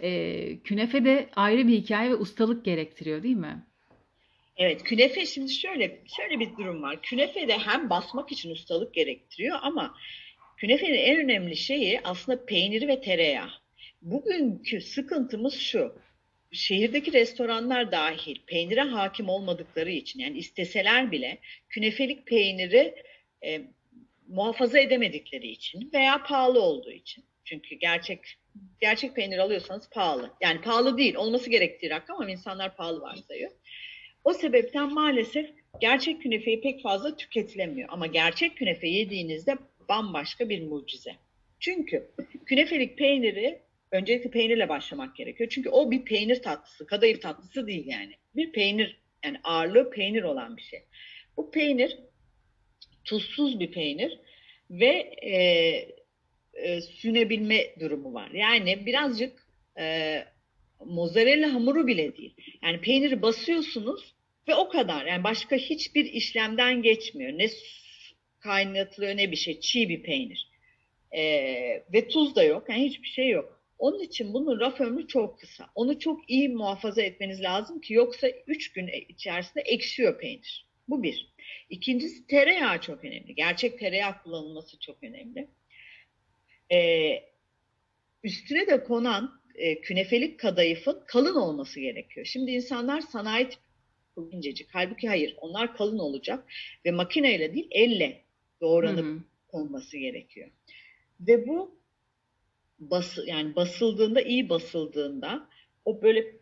[0.01, 3.63] E, künefe de ayrı bir hikaye ve ustalık gerektiriyor, değil mi?
[4.57, 7.01] Evet, künefe şimdi şöyle şöyle bir durum var.
[7.01, 9.95] Künefe de hem basmak için ustalık gerektiriyor ama
[10.57, 13.49] künefenin en önemli şeyi aslında peyniri ve tereyağı.
[14.01, 15.95] Bugünkü sıkıntımız şu.
[16.51, 21.37] Şehirdeki restoranlar dahil peynire hakim olmadıkları için yani isteseler bile
[21.69, 22.95] künefelik peyniri
[23.45, 23.61] e,
[24.27, 27.23] muhafaza edemedikleri için veya pahalı olduğu için.
[27.45, 28.19] Çünkü gerçek
[28.81, 30.31] gerçek peynir alıyorsanız pahalı.
[30.41, 33.51] Yani pahalı değil, olması gerektiği rakam ama insanlar pahalı varsayıyor.
[34.23, 35.49] O sebepten maalesef
[35.81, 37.89] gerçek künefeyi pek fazla tüketilemiyor.
[37.91, 39.57] Ama gerçek künefe yediğinizde
[39.89, 41.15] bambaşka bir mucize.
[41.59, 42.11] Çünkü
[42.45, 45.49] künefelik peyniri öncelikle peynirle başlamak gerekiyor.
[45.49, 48.13] Çünkü o bir peynir tatlısı, kadayıf tatlısı değil yani.
[48.35, 50.79] Bir peynir, yani ağırlığı peynir olan bir şey.
[51.37, 51.97] Bu peynir
[53.03, 54.19] tuzsuz bir peynir
[54.69, 55.33] ve e,
[56.53, 58.31] e, sünebilme durumu var.
[58.31, 59.47] Yani birazcık
[59.79, 60.17] e,
[60.85, 62.35] mozzarella hamuru bile değil.
[62.63, 64.13] Yani peyniri basıyorsunuz
[64.47, 65.05] ve o kadar.
[65.05, 67.37] Yani başka hiçbir işlemden geçmiyor.
[67.37, 67.47] Ne
[68.39, 69.59] kaynatılıyor ne bir şey.
[69.59, 70.51] Çiğ bir peynir.
[71.11, 71.21] E,
[71.93, 72.69] ve tuz da yok.
[72.69, 73.63] Yani hiçbir şey yok.
[73.79, 75.69] Onun için bunun raf ömrü çok kısa.
[75.75, 80.67] Onu çok iyi muhafaza etmeniz lazım ki yoksa 3 gün içerisinde ekşiyor peynir.
[80.87, 81.33] Bu bir.
[81.69, 83.35] İkincisi tereyağı çok önemli.
[83.35, 85.47] Gerçek tereyağı kullanılması çok önemli.
[86.71, 87.23] Ee,
[88.23, 92.25] üstüne de konan e, künefelik kadayıfın kalın olması gerekiyor.
[92.25, 93.63] Şimdi insanlar sanayi tipi
[94.31, 94.67] incecik.
[94.71, 95.35] Halbuki hayır.
[95.37, 96.43] Onlar kalın olacak
[96.85, 98.21] ve makineyle değil elle
[98.61, 99.19] doğranıp Hı hı.
[99.47, 100.49] konması gerekiyor.
[101.19, 101.75] Ve bu
[102.79, 105.49] bası, yani basıldığında iyi basıldığında
[105.85, 106.35] o böyle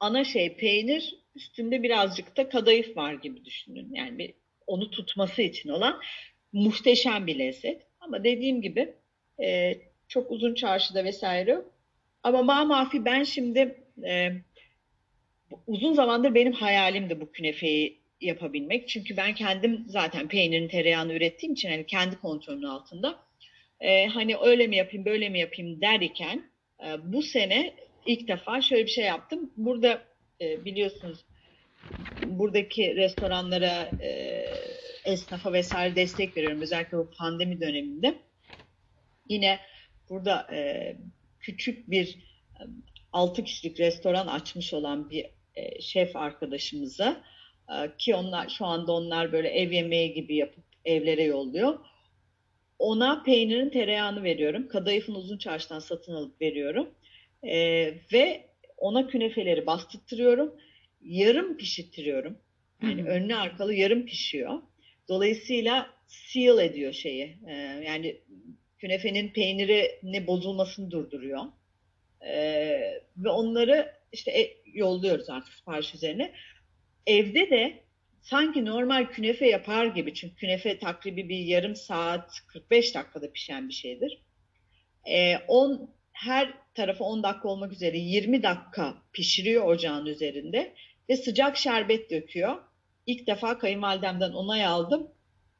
[0.00, 3.94] ana şey peynir üstünde birazcık da kadayıf var gibi düşünün.
[3.94, 4.34] Yani bir,
[4.66, 6.00] onu tutması için olan
[6.52, 7.82] muhteşem bir lezzet.
[8.00, 8.94] Ama dediğim gibi
[9.42, 11.58] e, çok uzun çarşıda vesaire.
[12.22, 14.32] Ama mamafi ben şimdi e,
[15.66, 18.88] uzun zamandır benim hayalimdi bu künefeyi yapabilmek.
[18.88, 23.18] Çünkü ben kendim zaten peynirin tereyağını ürettiğim için hani kendi kontrolümün altında
[23.80, 26.50] e, hani öyle mi yapayım böyle mi yapayım derken
[26.86, 27.74] e, bu sene
[28.06, 29.52] ilk defa şöyle bir şey yaptım.
[29.56, 30.02] Burada
[30.40, 31.24] e, biliyorsunuz
[32.26, 34.44] buradaki restoranlara, e,
[35.04, 36.60] esnafa vesaire destek veriyorum.
[36.60, 38.14] Özellikle bu pandemi döneminde.
[39.28, 39.58] Yine
[40.08, 40.96] burada e,
[41.40, 42.18] küçük bir
[42.60, 42.62] e,
[43.12, 47.24] 6 kişilik restoran açmış olan bir e, şef arkadaşımıza
[47.68, 51.78] e, ki onlar şu anda onlar böyle ev yemeği gibi yapıp evlere yolluyor.
[52.78, 54.68] Ona peynirin tereyağını veriyorum.
[54.68, 56.90] Kadayıfın uzun çarşıdan satın alıp veriyorum.
[57.42, 57.58] E,
[58.12, 60.54] ve ona künefeleri bastırtıyorum.
[61.02, 62.38] Yarım pişirtiyorum.
[62.82, 63.10] Yani Hı hı.
[63.10, 64.62] önlü arkalı yarım pişiyor.
[65.08, 67.38] Dolayısıyla seal ediyor şeyi.
[67.46, 67.52] E,
[67.86, 68.20] yani
[68.78, 71.44] künefenin peynirini bozulmasını durduruyor.
[72.20, 72.34] E,
[73.16, 76.32] ve onları işte e, yolluyoruz artık sipariş üzerine.
[77.06, 77.82] Evde de
[78.20, 83.74] sanki normal künefe yapar gibi çünkü künefe takribi bir yarım saat 45 dakikada pişen bir
[83.74, 84.22] şeydir.
[85.10, 90.74] E, on, her tarafı 10 dakika olmak üzere 20 dakika pişiriyor ocağın üzerinde
[91.08, 92.56] ve sıcak şerbet döküyor.
[93.06, 95.10] İlk defa kayınvalidemden onay aldım.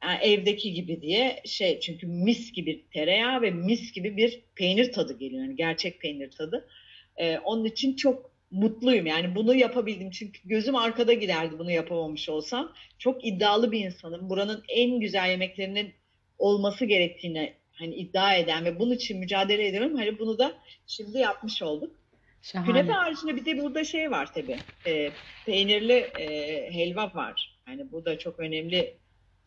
[0.05, 5.19] Yani evdeki gibi diye şey çünkü mis gibi tereyağı ve mis gibi bir peynir tadı
[5.19, 5.45] geliyor.
[5.45, 6.69] Yani gerçek peynir tadı.
[7.17, 9.07] Ee, onun için çok mutluyum.
[9.07, 10.11] Yani bunu yapabildim.
[10.11, 12.73] Çünkü gözüm arkada giderdi bunu yapamamış olsam.
[12.99, 14.31] Çok iddialı bir insanım.
[14.31, 15.93] Buranın en güzel yemeklerinin
[16.39, 19.97] olması gerektiğini hani iddia eden ve bunun için mücadele ediyorum.
[19.97, 20.55] Hani bunu da
[20.87, 21.95] şimdi yapmış olduk.
[22.43, 22.67] Şahane.
[22.67, 24.57] Künefe haricinde bir de burada şey var tabii.
[24.87, 25.11] E,
[25.47, 26.27] peynirli e,
[26.73, 27.59] helva var.
[27.69, 28.97] Yani bu da çok önemli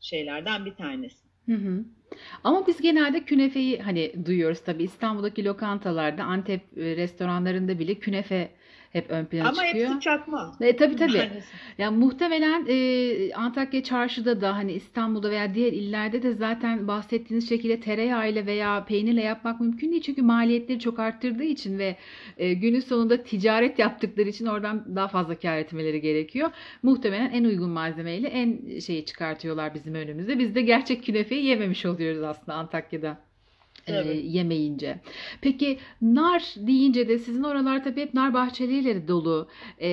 [0.01, 1.17] şeylerden bir tanesi.
[1.45, 1.85] Hı hı.
[2.43, 8.49] Ama biz genelde künefeyi hani duyuyoruz tabii İstanbul'daki lokantalarda, Antep e, restoranlarında bile künefe
[8.93, 9.87] hep ön plana Ama çıkıyor.
[9.89, 10.55] hepsi çakma.
[10.61, 11.17] E, tabii tabii.
[11.17, 11.43] Maalesef.
[11.77, 17.79] Yani muhtemelen e, Antakya çarşıda da hani İstanbul'da veya diğer illerde de zaten bahsettiğiniz şekilde
[17.79, 20.01] tereyağıyla veya peynirle yapmak mümkün değil.
[20.01, 21.95] Çünkü maliyetleri çok arttırdığı için ve
[22.37, 26.49] e, günün sonunda ticaret yaptıkları için oradan daha fazla kâr etmeleri gerekiyor.
[26.83, 30.39] Muhtemelen en uygun malzemeyle en şeyi çıkartıyorlar bizim önümüze.
[30.39, 33.17] Biz de gerçek künefeyi yememiş oluyoruz aslında Antakya'da
[33.87, 34.25] e, Tabii.
[34.25, 34.99] yemeyince.
[35.41, 39.47] Peki nar deyince de sizin oralar tabii hep nar bahçeleriyle dolu.
[39.81, 39.89] E,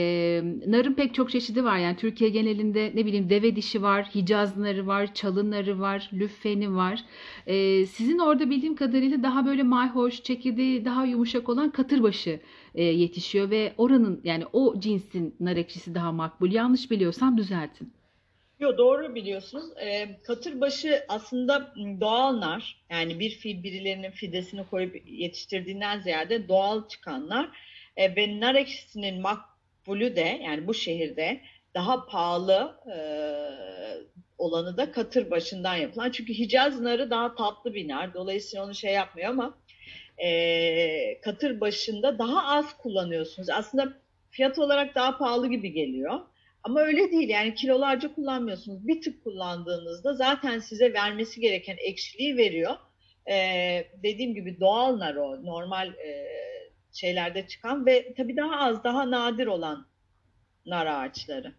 [0.67, 1.79] narın pek çok çeşidi var.
[1.79, 6.75] Yani Türkiye genelinde ne bileyim deve dişi var, Hicaz narı var, çalı narı var, lüffeni
[6.75, 7.05] var.
[7.47, 12.41] E, sizin orada bildiğim kadarıyla daha böyle mayhoş, çekirdeği daha yumuşak olan katırbaşı
[12.75, 16.53] e, yetişiyor ve oranın yani o cinsin nar ekşisi daha makbul.
[16.53, 17.98] Yanlış biliyorsam düzeltin.
[18.61, 19.65] Yo doğru biliyorsunuz.
[19.81, 22.83] Ee, katırbaşı aslında doğal nar.
[22.91, 27.49] Yani bir fil birilerinin fidesini koyup yetiştirdiğinden ziyade doğal çıkanlar.
[27.97, 31.41] Ee, ve nar ekşisinin makbulü de yani bu şehirde
[31.75, 32.99] daha pahalı e,
[34.39, 36.11] olanı da katırbaşından yapılan.
[36.11, 38.15] Çünkü Hicaz narı daha tatlı bir nar.
[38.15, 39.59] Dolayısıyla onu şey yapmıyor ama
[40.19, 43.51] e, katırbaşında daha az kullanıyorsunuz.
[43.51, 43.93] Aslında
[44.31, 46.21] fiyat olarak daha pahalı gibi geliyor.
[46.65, 48.87] Ama öyle değil yani kilolarca kullanmıyorsunuz.
[48.87, 52.75] Bir tık kullandığınızda zaten size vermesi gereken ekşiliği veriyor.
[53.31, 56.29] Ee, dediğim gibi doğal nar o normal e,
[56.93, 59.87] şeylerde çıkan ve tabii daha az daha nadir olan
[60.67, 61.55] nar ağaçları.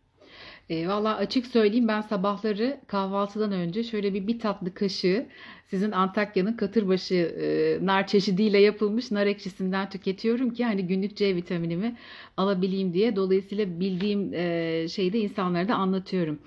[0.69, 5.25] E, valla açık söyleyeyim ben sabahları kahvaltıdan önce şöyle bir bir tatlı kaşığı
[5.67, 11.95] sizin Antakya'nın katırbaşı e, nar çeşidiyle yapılmış nar ekşisinden tüketiyorum ki hani günlük C vitaminimi
[12.37, 13.15] alabileyim diye.
[13.15, 16.39] Dolayısıyla bildiğim e, şeyi de insanlara da anlatıyorum.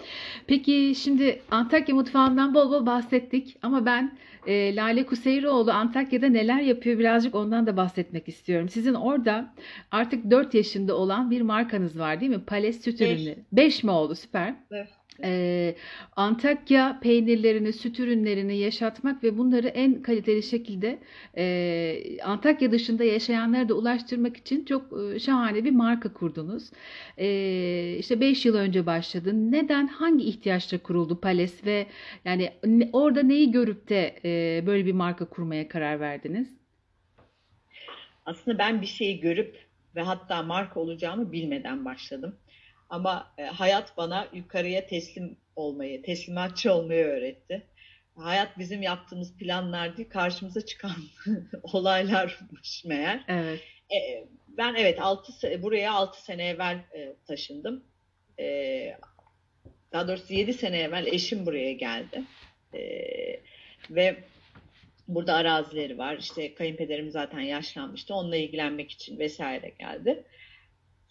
[0.46, 4.12] Peki şimdi Antakya mutfağından bol bol bahsettik ama ben
[4.47, 8.68] e, Lale Kuseyroğlu Antakya'da neler yapıyor birazcık ondan da bahsetmek istiyorum.
[8.68, 9.55] Sizin orada
[9.90, 12.45] artık 4 yaşında olan bir markanız var değil mi?
[12.45, 13.01] Pales Süt.
[13.01, 13.36] Ürünü.
[13.53, 14.14] 5 mi oldu?
[14.14, 14.55] Süper.
[14.70, 14.88] Evet.
[15.24, 15.74] Ee,
[16.16, 20.98] Antakya peynirlerini, süt ürünlerini yaşatmak ve bunları en kaliteli şekilde
[21.36, 26.70] e, Antakya dışında yaşayanlara da ulaştırmak için çok e, şahane bir marka kurdunuz.
[27.18, 29.52] E, işte 5 yıl önce başladı.
[29.52, 31.86] Neden, hangi ihtiyaçla kuruldu Pales ve
[32.24, 32.52] yani
[32.92, 36.48] orada neyi görüp de e, böyle bir marka kurmaya karar verdiniz?
[38.26, 39.58] Aslında ben bir şeyi görüp
[39.96, 42.36] ve hatta marka olacağımı bilmeden başladım.
[42.93, 47.66] Ama e, hayat bana yukarıya teslim olmayı, teslimatçı olmayı öğretti.
[48.16, 50.97] Hayat bizim yaptığımız planlar değil, karşımıza çıkan
[51.62, 53.24] olaylarmış meğer.
[53.28, 53.61] Evet.
[53.90, 57.84] E, ben evet 6 buraya 6 sene evvel e, taşındım.
[58.38, 58.97] E,
[59.93, 62.22] daha doğrusu 7 sene evvel eşim buraya geldi.
[62.74, 62.80] E,
[63.90, 64.16] ve
[65.09, 66.16] burada arazileri var.
[66.16, 68.14] İşte kayınpederim zaten yaşlanmıştı.
[68.14, 70.24] Onunla ilgilenmek için vesaire geldi.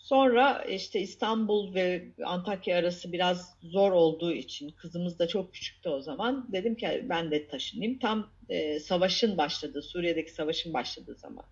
[0.04, 6.02] Sonra işte İstanbul ve Antakya arası biraz zor olduğu için kızımız da çok küçüktü o
[6.02, 6.48] zaman.
[6.52, 8.00] Dedim ki ben de taşınayım.
[8.00, 11.46] Tam e, savaşın başladığı, Suriye'deki savaşın başladığı zaman.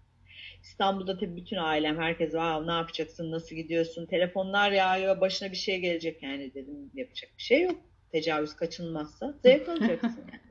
[0.64, 5.80] İstanbul'da tabii bütün ailem, herkes Aa, ne yapacaksın, nasıl gidiyorsun, telefonlar yağıyor, başına bir şey
[5.80, 7.76] gelecek yani dedim yapacak bir şey yok.
[8.12, 10.50] Tecavüz kaçınılmazsa zevk alacaksın yani.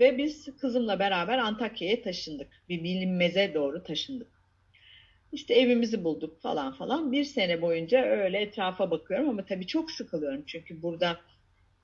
[0.00, 2.48] Ve biz kızımla beraber Antakya'ya taşındık.
[2.68, 4.35] Bir bilinmeze doğru taşındık.
[5.32, 7.12] İşte evimizi bulduk falan falan.
[7.12, 10.44] Bir sene boyunca öyle etrafa bakıyorum ama tabii çok sıkılıyorum.
[10.46, 11.20] Çünkü burada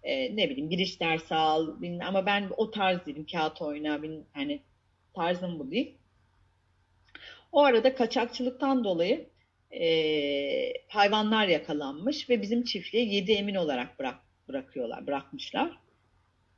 [0.03, 3.27] e, ne bileyim giriş dersi al bilmem, ama ben o tarz değilim.
[3.33, 4.63] Kağıt oyna bilmem, hani
[5.15, 5.95] tarzım bu değil.
[7.53, 9.29] O arada kaçakçılıktan dolayı
[9.71, 9.85] e,
[10.89, 14.19] hayvanlar yakalanmış ve bizim çiftliğe yedi emin olarak bırak,
[14.49, 15.82] bırakıyorlar, bırakmışlar.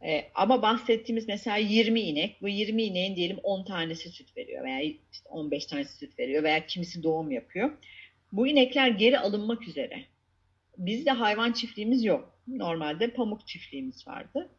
[0.02, 4.80] E, ama bahsettiğimiz mesela 20 inek, bu 20 ineğin diyelim 10 tanesi süt veriyor veya
[4.80, 7.70] işte 15 tanesi süt veriyor veya kimisi doğum yapıyor.
[8.32, 10.04] Bu inekler geri alınmak üzere.
[10.78, 12.38] Bizde hayvan çiftliğimiz yok.
[12.46, 14.50] Normalde pamuk çiftliğimiz vardı.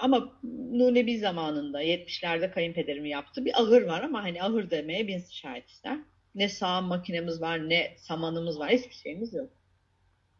[0.00, 0.32] Ama
[0.72, 3.44] Nunebi zamanında 70'lerde kayınpederim yaptı.
[3.44, 5.98] Bir ahır var ama hani ahır demeye bin şahit ister.
[6.34, 8.70] Ne sağım makinemiz var ne samanımız var.
[8.70, 9.50] Hiçbir şeyimiz yok.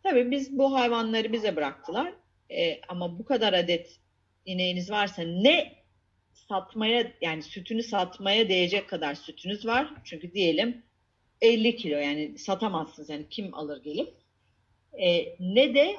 [0.03, 2.13] Tabii biz bu hayvanları bize bıraktılar.
[2.51, 4.01] E, ama bu kadar adet
[4.49, 5.79] ineğiniz varsa ne
[6.33, 9.95] satmaya yani sütünü satmaya değecek kadar sütünüz var.
[10.05, 10.83] Çünkü diyelim
[11.41, 14.15] 50 kilo yani satamazsınız yani kim alır gelip
[14.93, 15.97] e, ne de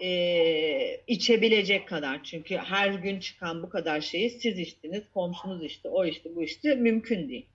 [0.00, 6.04] e, içebilecek kadar çünkü her gün çıkan bu kadar şeyi siz içtiniz komşunuz içti o
[6.04, 7.46] içti bu içti mümkün değil.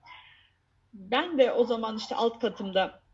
[0.93, 3.04] Ben de o zaman işte alt katımda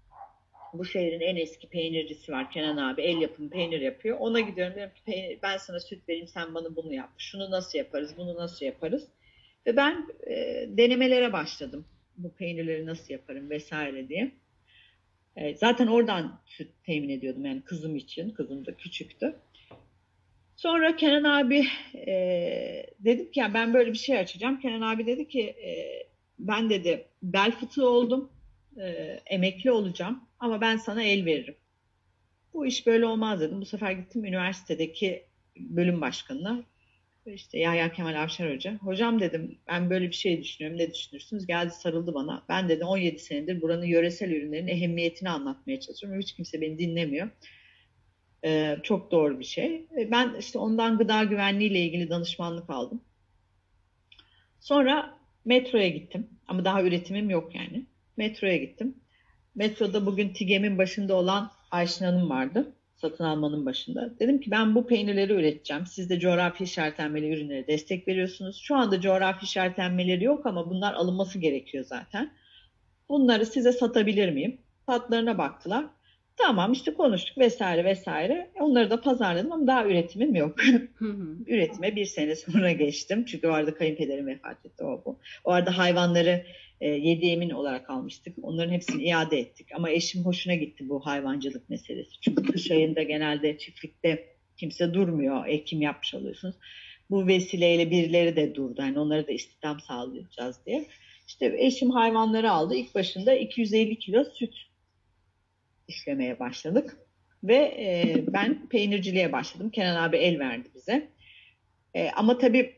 [0.74, 4.18] bu şehrin en eski peynircisi var Kenan abi el yapımı peynir yapıyor.
[4.20, 7.10] Ona gidiyorum diyorum ki peynir, ben sana süt vereyim sen bana bunu yap.
[7.18, 9.08] Şunu nasıl yaparız bunu nasıl yaparız.
[9.66, 11.86] Ve ben e, denemelere başladım.
[12.18, 14.32] Bu peynirleri nasıl yaparım vesaire diye.
[15.36, 18.30] E, zaten oradan süt temin ediyordum yani kızım için.
[18.30, 19.36] Kızım da küçüktü.
[20.56, 21.68] Sonra Kenan abi
[22.08, 24.60] e, dedim ki ya ben böyle bir şey açacağım.
[24.60, 25.72] Kenan abi dedi ki e,
[26.40, 28.32] ben dedi bel fıtığı oldum.
[28.78, 28.84] E,
[29.26, 31.56] emekli olacağım ama ben sana el veririm.
[32.54, 33.62] Bu iş böyle olmaz dedim.
[33.62, 35.26] Bu sefer gittim üniversitedeki
[35.58, 36.64] bölüm başkanına.
[37.26, 38.76] İşte Yahya Kemal Avşar Hoca.
[38.76, 40.80] Hocam dedim ben böyle bir şey düşünüyorum.
[40.80, 41.48] Ne düşünürsünüz?
[41.48, 42.44] Geldi sarıldı bana.
[42.50, 46.20] Ben dedim 17 senedir buranın yöresel ürünlerin ehemmiyetini anlatmaya çalışıyorum.
[46.20, 47.30] Hiç kimse beni dinlemiyor.
[48.46, 49.88] Ee, çok doğru bir şey.
[50.12, 53.02] Ben işte ondan gıda güvenliği ile ilgili danışmanlık aldım.
[54.60, 56.30] Sonra metroya gittim.
[56.48, 57.86] Ama daha üretimim yok yani.
[58.22, 58.96] Metroya gittim.
[59.56, 62.76] Metroda bugün TİGEM'in başında olan Ayşin Hanım vardı.
[62.96, 64.20] Satın almanın başında.
[64.20, 65.86] Dedim ki ben bu peynirleri üreteceğim.
[65.86, 68.62] Siz de coğrafi işaretlenmeli ürünlere destek veriyorsunuz.
[68.64, 72.34] Şu anda coğrafi işaretlenmeleri yok ama bunlar alınması gerekiyor zaten.
[73.10, 74.62] Bunları size satabilir miyim?
[74.88, 75.86] Tatlarına baktılar.
[76.42, 78.52] Tamam işte konuştuk vesaire vesaire.
[78.60, 80.56] Onları da pazarladım ama daha üretimim yok.
[81.48, 83.26] Üretime bir sene sonra geçtim.
[83.26, 85.20] Çünkü o arada kayınpederim vefat etti o bu.
[85.44, 86.46] O arada hayvanları
[86.82, 88.36] e, yedi emin olarak almıştık.
[88.42, 89.68] Onların hepsini iade ettik.
[89.76, 92.22] Ama eşim hoşuna gitti bu hayvancılık meselesi.
[92.22, 94.26] Çünkü kış ayında genelde çiftlikte
[94.58, 95.48] kimse durmuyor.
[95.48, 96.56] Ekim yapmış oluyorsunuz.
[97.10, 98.82] Bu vesileyle birileri de durdu.
[98.82, 100.86] Yani onlara da istihdam sağlayacağız diye.
[101.28, 102.76] İşte eşim hayvanları aldı.
[102.76, 104.54] İlk başında 250 kilo süt
[105.92, 106.98] işlemeye başladık.
[107.44, 109.70] Ve e, ben peynirciliğe başladım.
[109.70, 111.10] Kenan abi el verdi bize.
[111.94, 112.76] E, ama tabii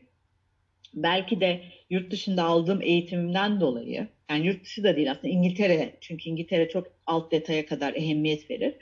[0.94, 6.30] belki de yurt dışında aldığım eğitimimden dolayı yani yurt dışı da değil aslında İngiltere çünkü
[6.30, 8.74] İngiltere çok alt detaya kadar ehemmiyet verir.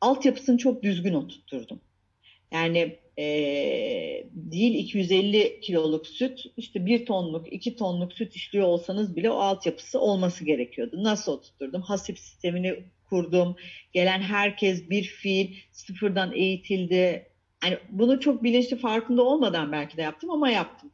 [0.00, 1.80] Altyapısını çok düzgün oturtturdum.
[2.52, 3.24] Yani e,
[4.32, 10.00] değil 250 kiloluk süt işte 1 tonluk 2 tonluk süt işliyor olsanız bile o altyapısı
[10.00, 11.04] olması gerekiyordu.
[11.04, 11.82] Nasıl oturtturdum?
[11.82, 13.56] Hasip sistemini kurdum.
[13.92, 17.26] Gelen herkes bir fiil sıfırdan eğitildi.
[17.64, 20.90] Yani bunu çok bilinçli farkında olmadan belki de yaptım ama yaptım.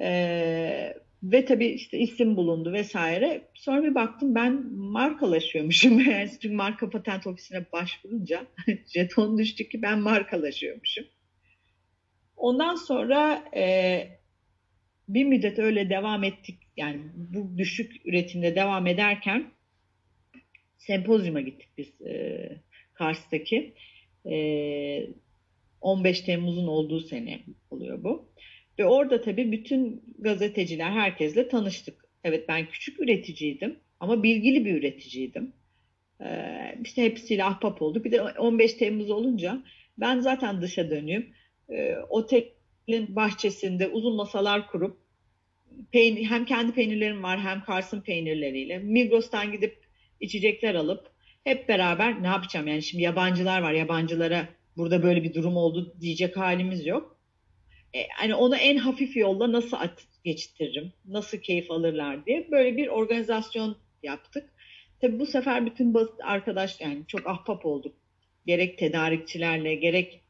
[0.00, 3.48] Ee, ve tabii işte isim bulundu vesaire.
[3.54, 6.00] Sonra bir baktım ben markalaşıyormuşum.
[6.10, 8.46] Yani çünkü marka patent ofisine başvurunca
[8.94, 11.04] jeton düştü ki ben markalaşıyormuşum.
[12.36, 14.06] Ondan sonra e,
[15.08, 16.58] bir müddet öyle devam ettik.
[16.76, 19.50] Yani bu düşük üretimde devam ederken
[20.80, 22.48] sempozyuma gittik biz e,
[22.94, 23.74] Kars'taki.
[24.30, 25.06] E,
[25.80, 28.28] 15 Temmuz'un olduğu sene oluyor bu.
[28.78, 32.04] Ve orada tabii bütün gazeteciler herkesle tanıştık.
[32.24, 35.52] Evet ben küçük üreticiydim ama bilgili bir üreticiydim.
[36.20, 38.04] Ee, işte hepsiyle ahbap olduk.
[38.04, 39.62] Bir de 15 Temmuz olunca
[39.98, 41.28] ben zaten dışa dönüyorum.
[41.70, 44.98] Ee, otelin bahçesinde uzun masalar kurup
[45.92, 49.89] peynir, hem kendi peynirlerim var hem Kars'ın peynirleriyle Migros'tan gidip
[50.20, 51.10] içecekler alıp
[51.44, 56.36] hep beraber ne yapacağım yani şimdi yabancılar var yabancılara burada böyle bir durum oldu diyecek
[56.36, 57.20] halimiz yok
[57.94, 62.88] e, hani onu en hafif yolla nasıl at geçtiririm, nasıl keyif alırlar diye böyle bir
[62.88, 64.50] organizasyon yaptık.
[65.00, 67.96] Tabi bu sefer bütün arkadaş yani çok ahbap olduk.
[68.46, 70.20] Gerek tedarikçilerle, gerek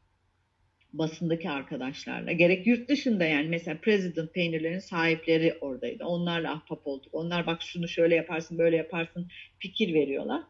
[0.93, 6.05] basındaki arkadaşlarla, gerek yurt dışında yani mesela President peynirlerin sahipleri oradaydı.
[6.05, 7.13] Onlarla ahbap olduk.
[7.13, 9.27] Onlar bak şunu şöyle yaparsın, böyle yaparsın
[9.59, 10.41] fikir veriyorlar.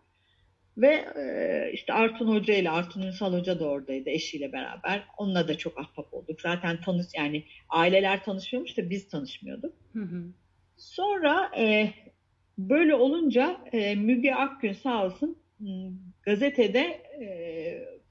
[0.77, 5.03] Ve e, işte Artun Hoca ile Artun Ünsal Hoca da oradaydı eşiyle beraber.
[5.17, 6.41] Onunla da çok ahbap olduk.
[6.41, 9.73] Zaten tanış yani aileler tanışıyormuş da biz tanışmıyorduk.
[9.93, 10.23] Hı hı.
[10.77, 11.93] Sonra e,
[12.57, 15.37] böyle olunca e, Müge Akgün sağ olsun
[16.23, 16.79] gazetede
[17.21, 17.27] e,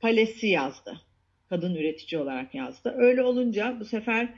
[0.00, 1.00] Palesi yazdı.
[1.51, 2.94] Kadın üretici olarak yazdı.
[2.96, 4.28] Öyle olunca bu sefer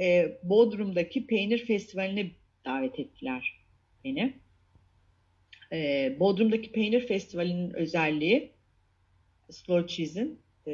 [0.00, 2.30] e, Bodrum'daki peynir festivaline
[2.64, 3.60] davet ettiler
[4.04, 4.34] beni
[5.72, 8.50] e, Bodrum'daki Peynir Festivali'nin özelliği
[9.50, 10.72] Slow Cheese'in e,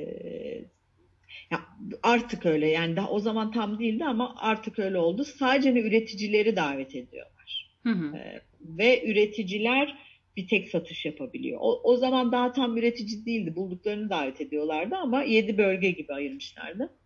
[1.50, 1.60] ya
[2.02, 5.24] artık öyle yani daha o zaman tam değildi ama artık öyle oldu.
[5.24, 7.70] Sadece üreticileri davet ediyorlar.
[7.82, 8.16] Hı hı.
[8.16, 9.98] E, ve üreticiler
[10.36, 11.58] bir tek satış yapabiliyor.
[11.62, 13.56] O, o zaman daha tam üretici değildi.
[13.56, 16.98] Bulduklarını davet ediyorlardı ama yedi bölge gibi ayırmışlardı.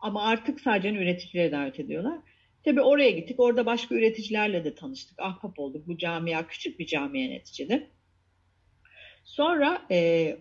[0.00, 2.18] Ama artık sadece üreticileri davet ediyorlar.
[2.64, 3.40] Tabii oraya gittik.
[3.40, 5.18] Orada başka üreticilerle de tanıştık.
[5.18, 5.86] Ahbap olduk.
[5.86, 7.90] Bu camia küçük bir camia neticede.
[9.24, 10.36] Sonra e,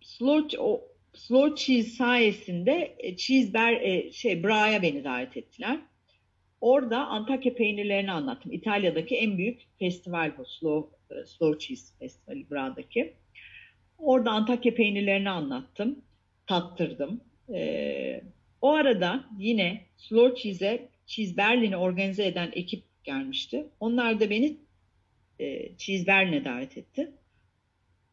[0.00, 5.80] slow, o, slow cheese sayesinde e, cheese ber, e, şey Bra'ya beni davet ettiler.
[6.60, 8.52] Orada Antakya peynirlerini anlattım.
[8.52, 10.44] İtalya'daki en büyük festival bu.
[10.44, 13.14] Slow, slow Cheese Festivali Bra'daki.
[13.98, 16.04] Orada Antakya peynirlerini anlattım.
[16.46, 17.20] Tattırdım.
[17.54, 18.22] Ee,
[18.60, 23.66] o arada yine Slow Cheese'e Cheese Berlin'i organize eden ekip gelmişti.
[23.80, 24.56] Onlar da beni
[25.38, 27.10] e, Cheese Berlin'e davet etti.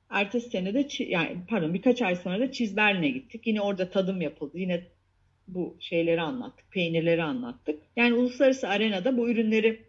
[0.10, 3.48] Ertesi sene de yani pardon birkaç ay sonra da Cheese Berlin'e gittik.
[3.48, 4.58] Yine orada tadım yapıldı.
[4.60, 4.84] Yine
[5.48, 7.82] bu şeyleri anlattık, peynirleri anlattık.
[7.96, 9.82] Yani uluslararası arenada bu ürünleri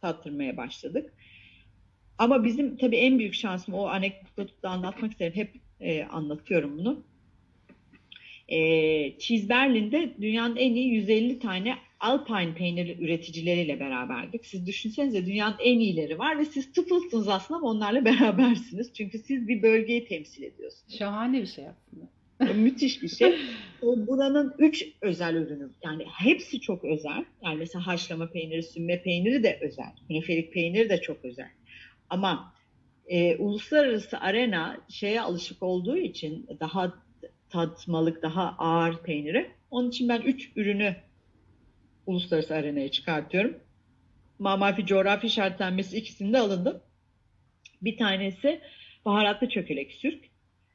[0.00, 1.14] tattırmaya başladık.
[2.18, 5.32] Ama bizim tabii en büyük şansım o anekdotu da anlatmak isterim.
[5.36, 5.50] Hep
[5.80, 7.04] e, anlatıyorum bunu.
[8.48, 8.58] E,
[9.18, 14.46] Cheese Berlin'de dünyanın en iyi 150 tane Alpine peynir üreticileriyle beraberdik.
[14.46, 18.92] Siz düşünsenize dünyanın en iyileri var ve siz tıfılsınız aslında ama onlarla berabersiniz.
[18.94, 20.98] Çünkü siz bir bölgeyi temsil ediyorsunuz.
[20.98, 22.04] Şahane bir şey aslında.
[22.54, 23.34] Müthiş bir şey.
[23.82, 25.70] Buranın üç özel ürünü.
[25.84, 27.24] Yani hepsi çok özel.
[27.44, 29.92] Yani mesela haşlama peyniri, sümme peyniri de özel.
[30.08, 31.48] Künefelik peyniri de çok özel.
[32.14, 32.54] Ama
[33.06, 36.94] e, uluslararası arena şeye alışık olduğu için daha
[37.50, 39.50] tatmalık, daha ağır peyniri.
[39.70, 40.96] Onun için ben üç ürünü
[42.06, 43.56] uluslararası arenaya çıkartıyorum.
[44.38, 46.82] Mamafi coğrafi işaretlenmesi ikisinde alındı.
[47.82, 48.60] Bir tanesi
[49.04, 50.24] baharatlı çökelek sürk.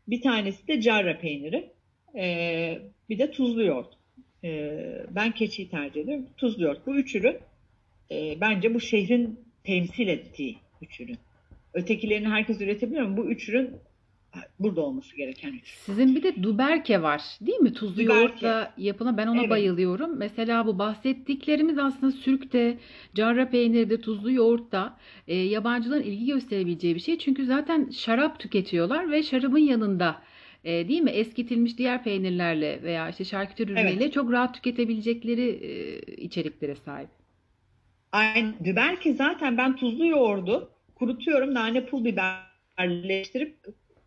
[0.07, 1.73] Bir tanesi de carra peyniri.
[2.15, 3.93] Ee, bir de tuzlu yoğurt.
[4.43, 6.29] Ee, ben keçiyi tercih ediyorum.
[6.37, 6.87] Tuzlu yoğurt.
[6.87, 7.37] Bu üç ürün
[8.11, 11.17] e, bence bu şehrin temsil ettiği üç ürün.
[11.73, 13.69] Ötekilerini herkes üretebilir ama bu üç ürün
[14.59, 15.67] burada olması gereken üç.
[15.77, 17.73] Sizin bir de duberke var değil mi?
[17.73, 18.13] Tuzlu Duberke.
[18.19, 19.49] yoğurtla yapılan ben ona Evet.
[19.49, 20.17] bayılıyorum.
[20.17, 22.77] Mesela bu bahsettiklerimiz aslında sürükte,
[23.15, 24.97] carra peynirde, tuzlu yoğurtta
[25.27, 27.17] e, yabancıların ilgi gösterebileceği bir şey.
[27.17, 30.21] Çünkü zaten şarap tüketiyorlar ve şarabın yanında
[30.63, 31.09] e, değil mi?
[31.11, 34.13] Eskitilmiş diğer peynirlerle veya işte şarküteri Evet.
[34.13, 37.09] çok rahat tüketebilecekleri e, içeriklere sahip.
[38.11, 41.53] Aynı düberki zaten ben tuzlu yoğurdu kurutuyorum.
[41.53, 43.57] Nane pul biberleştirip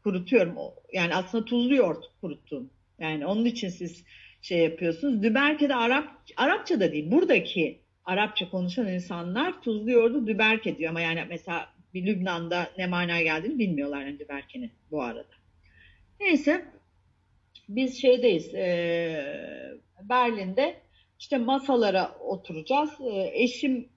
[0.05, 0.57] kurutuyorum.
[0.93, 2.71] Yani aslında tuzlu yoğurt kuruttum.
[2.99, 4.05] Yani onun için siz
[4.43, 5.23] şey yapıyorsunuz.
[5.23, 7.11] Düberke de Arap, Arapça da değil.
[7.11, 10.91] Buradaki Arapça konuşan insanlar tuzlu yoğurdu düberke diyor.
[10.91, 15.25] Ama yani mesela bir Lübnan'da ne manaya geldiğini bilmiyorlar yani düberkenin bu arada.
[16.21, 16.65] Neyse
[17.69, 20.81] biz şeydeyiz eee, Berlin'de
[21.19, 22.91] işte masalara oturacağız.
[23.01, 23.89] Eee, eşim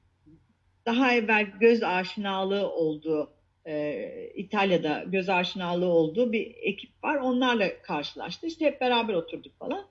[0.85, 3.33] daha evvel göz aşinalığı olduğu
[3.67, 7.15] e, İtalya'da göz aşinalığı olduğu bir ekip var.
[7.15, 8.47] Onlarla karşılaştı.
[8.47, 9.87] İşte hep beraber oturduk falan.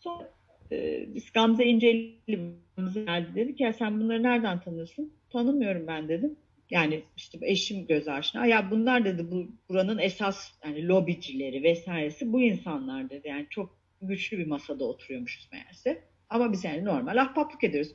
[0.00, 0.30] Sonra
[0.72, 3.34] e, biz Gamze İnceli'mize geldi.
[3.34, 5.12] Dedi ki ya sen bunları nereden tanıyorsun?
[5.30, 6.36] Tanımıyorum ben dedim.
[6.70, 8.46] Yani işte eşim göz aşina.
[8.46, 13.28] Ya bunlar dedi bu buranın esas yani lobicileri vesairesi bu insanlar dedi.
[13.28, 16.02] Yani çok güçlü bir masada oturuyormuşuz meğerse.
[16.30, 17.92] Ama biz yani normal ahbaplık ediyoruz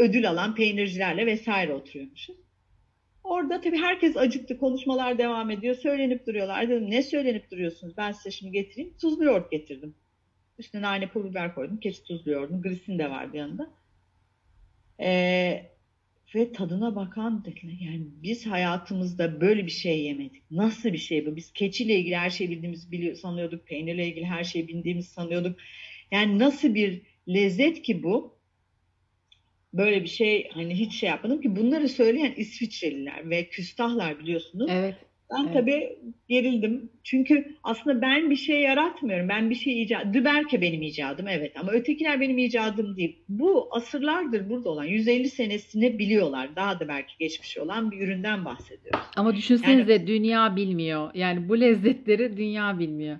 [0.00, 2.36] ödül alan peynircilerle vesaire oturuyormuşuz.
[3.24, 4.58] Orada tabii herkes acıktı.
[4.58, 5.74] Konuşmalar devam ediyor.
[5.74, 6.68] Söylenip duruyorlar.
[6.68, 7.96] Dedim ne söylenip duruyorsunuz?
[7.96, 8.94] Ben size şimdi getireyim.
[9.00, 9.94] Tuzlu yoğurt getirdim.
[10.58, 11.80] Üstüne nane pul biber koydum.
[11.80, 12.62] Keçi tuzlu yoğurdum.
[12.62, 13.70] Grisin de vardı yanında.
[15.00, 15.70] Ee,
[16.34, 17.78] ve tadına bakan dediler.
[17.80, 20.50] Yani biz hayatımızda böyle bir şey yemedik.
[20.50, 21.36] Nasıl bir şey bu?
[21.36, 23.66] Biz keçiyle ilgili her şeyi bildiğimizi biliyor, sanıyorduk.
[23.66, 25.58] Peynirle ilgili her şeyi bildiğimizi sanıyorduk.
[26.10, 28.39] Yani nasıl bir lezzet ki bu?
[29.72, 34.70] Böyle bir şey hani hiç şey yapmadım ki bunları söyleyen İsviçreliler ve küstahlar biliyorsunuz.
[34.72, 34.94] Evet.
[35.32, 35.54] Ben evet.
[35.54, 35.98] tabii
[36.28, 36.90] gerildim.
[37.04, 39.28] Çünkü aslında ben bir şey yaratmıyorum.
[39.28, 40.14] Ben bir şey icat...
[40.14, 43.18] Düberke benim icadım evet ama ötekiler benim icadım değil.
[43.28, 46.56] Bu asırlardır burada olan 150 senesini biliyorlar.
[46.56, 49.06] Daha da belki geçmiş olan bir üründen bahsediyoruz.
[49.16, 51.10] Ama düşünsenize dünya bilmiyor.
[51.14, 53.18] Yani bu lezzetleri dünya bilmiyor.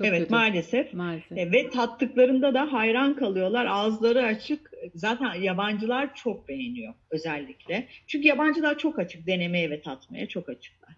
[0.00, 0.34] Çok evet kötü.
[0.34, 0.94] maalesef.
[0.94, 1.38] Maalesef.
[1.38, 3.66] E, ve tattıklarında da hayran kalıyorlar.
[3.66, 4.70] Ağızları açık.
[4.94, 7.88] Zaten yabancılar çok beğeniyor özellikle.
[8.06, 10.94] Çünkü yabancılar çok açık denemeye ve tatmaya çok açıklar.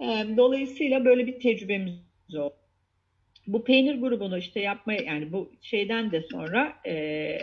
[0.00, 1.94] E, dolayısıyla böyle bir tecrübemiz
[2.34, 2.54] oldu.
[3.46, 7.38] Bu peynir grubunu işte yapmaya yani bu şeyden de sonra e,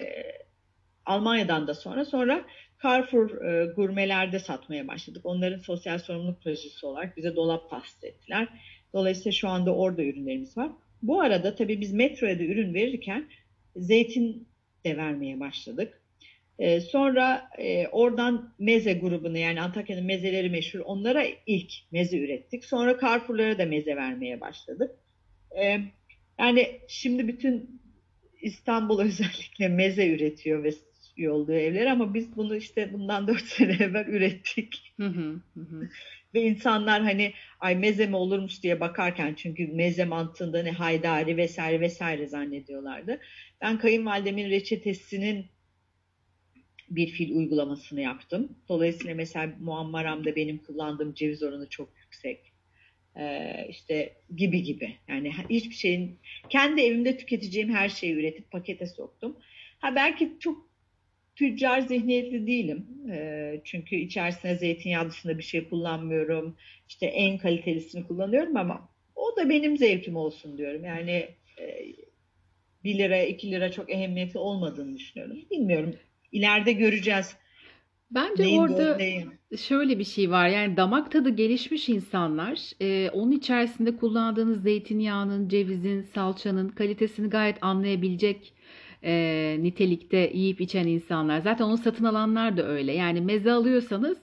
[1.06, 2.46] Almanya'dan da sonra sonra
[2.84, 5.22] Carrefour e, gurmelerde satmaya başladık.
[5.26, 8.48] Onların sosyal sorumluluk projesi olarak bize dolap tahsis ettiler.
[8.98, 10.72] Dolayısıyla şu anda orada ürünlerimiz var.
[11.02, 13.30] Bu arada tabii biz metroya da ürün verirken
[13.76, 14.48] zeytin
[14.86, 16.02] de vermeye başladık.
[16.60, 22.66] Ee, sonra e, oradan meze grubunu yani Antakya'nın mezeleri meşhur onlara ilk meze ürettik.
[22.66, 24.92] Sonra Carrefour'lara da meze vermeye başladık.
[25.60, 25.80] Ee,
[26.40, 27.82] yani şimdi bütün
[28.42, 30.74] İstanbul özellikle meze üretiyor ve
[31.18, 34.94] yolluyor evlere ama biz bunu işte bundan 4 sene evvel ürettik.
[35.00, 35.90] Hı, hı hı.
[36.34, 41.80] Ve insanlar hani ay meze mi olurmuş diye bakarken çünkü meze mantığında ne haydari vesaire
[41.80, 43.20] vesaire zannediyorlardı.
[43.62, 45.46] Ben kayınvalidemin reçetesinin
[46.90, 48.58] bir fil uygulamasını yaptım.
[48.70, 52.54] Dolayısıyla mesela muammaramda benim kullandığım ceviz oranı çok yüksek.
[53.20, 54.96] Ee, işte gibi gibi.
[55.08, 56.20] Yani hiçbir şeyin
[56.50, 59.38] kendi evimde tüketeceğim her şeyi üretip pakete soktum.
[59.80, 60.67] Ha belki çok
[61.38, 62.86] tüccar zihniyetli değilim.
[63.12, 66.56] Ee, çünkü içerisine zeytinyağı dışında bir şey kullanmıyorum.
[66.90, 70.86] İşte en kalitelisini kullanıyorum ama o da benim zevkim olsun diyorum.
[70.86, 71.28] Yani
[71.60, 71.86] e,
[72.84, 75.38] 1 lira 2 lira çok ehemmiyetli olmadığını düşünüyorum.
[75.52, 75.96] Bilmiyorum.
[76.32, 77.36] İleride göreceğiz.
[78.12, 80.50] Bence Neyin orada neyin- şöyle bir şey var.
[80.50, 88.54] Yani damak tadı gelişmiş insanlar, e, onun içerisinde kullandığınız zeytinyağının, cevizin, salçanın kalitesini gayet anlayabilecek
[89.04, 91.40] e, nitelikte yiyip içen insanlar.
[91.40, 92.94] Zaten onu satın alanlar da öyle.
[92.94, 94.18] Yani meze alıyorsanız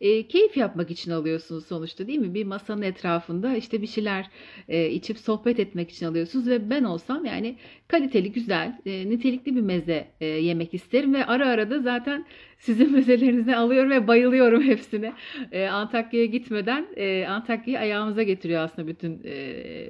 [0.00, 2.34] e, keyif yapmak için alıyorsunuz sonuçta değil mi?
[2.34, 4.26] Bir masanın etrafında işte bir şeyler
[4.68, 7.56] e, içip sohbet etmek için alıyorsunuz ve ben olsam yani
[7.88, 12.26] kaliteli, güzel, e, nitelikli bir meze e, yemek isterim ve ara ara da zaten
[12.58, 15.12] sizin mezelerinizi alıyorum ve bayılıyorum hepsine.
[15.52, 19.32] E, Antakya'ya gitmeden e, Antakya'yı ayağımıza getiriyor aslında bütün e,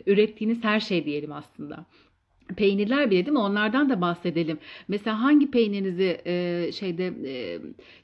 [0.06, 1.86] ürettiğiniz her şey diyelim aslında.
[2.56, 3.38] Peynirler bile değil mi?
[3.38, 4.58] Onlardan da bahsedelim.
[4.88, 7.58] Mesela hangi peynirinizi e, şeyde e,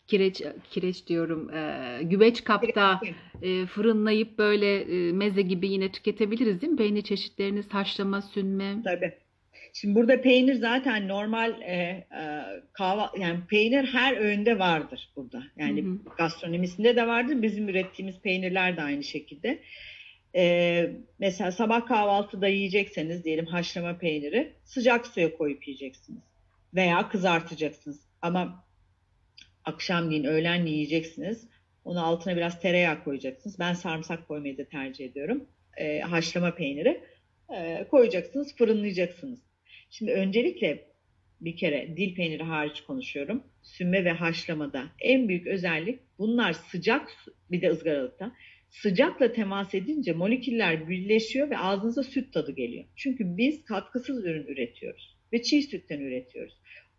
[0.07, 3.01] kireç kireç diyorum e, güveç kapta
[3.43, 6.79] e, fırınlayıp böyle e, meze gibi yine tüketebiliriz değil mi?
[6.79, 8.77] Peynir çeşitleriniz haşlama, sünme.
[8.85, 9.13] Tabii.
[9.73, 12.07] Şimdi burada peynir zaten normal e, e,
[12.73, 15.43] kahva yani peynir her öğünde vardır burada.
[15.57, 15.99] Yani Hı hı.
[16.19, 17.43] gastronomisinde de vardır.
[17.43, 19.61] Bizim ürettiğimiz peynirler de aynı şekilde.
[20.35, 26.23] E, mesela sabah kahvaltıda yiyecekseniz diyelim haşlama peyniri sıcak suya koyup yiyeceksiniz.
[26.75, 28.01] Veya kızartacaksınız.
[28.23, 28.65] Ama
[29.65, 31.49] akşamleyin, öğlenleyin yiyeceksiniz.
[31.85, 33.59] Onun altına biraz tereyağı koyacaksınız.
[33.59, 35.49] Ben sarımsak koymayı da tercih ediyorum.
[35.77, 37.01] E, haşlama peyniri
[37.57, 39.41] e, koyacaksınız, fırınlayacaksınız.
[39.91, 40.91] Şimdi öncelikle
[41.41, 43.43] bir kere dil peyniri hariç konuşuyorum.
[43.63, 47.09] Sümme ve haşlamada en büyük özellik bunlar sıcak
[47.51, 48.33] bir de ızgaralıkta
[48.71, 52.85] sıcakla temas edince moleküller birleşiyor ve ağzınıza süt tadı geliyor.
[52.97, 56.55] Çünkü biz katkısız ürün üretiyoruz ve çiğ sütten üretiyoruz.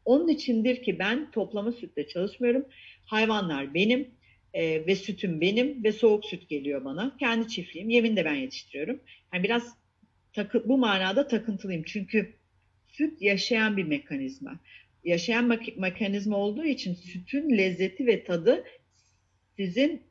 [0.05, 2.65] Onun içindir ki ben toplama sütle çalışmıyorum.
[3.05, 4.07] Hayvanlar benim
[4.53, 7.17] e, ve sütüm benim ve soğuk süt geliyor bana.
[7.17, 8.99] Kendi çiftliğim, yemini de ben yetiştiriyorum.
[9.33, 9.77] Yani biraz
[10.33, 11.83] takı, bu manada takıntılıyım.
[11.83, 12.33] Çünkü
[12.87, 14.59] süt yaşayan bir mekanizma.
[15.03, 18.63] Yaşayan mek- mekanizma olduğu için sütün lezzeti ve tadı
[19.57, 20.01] sizin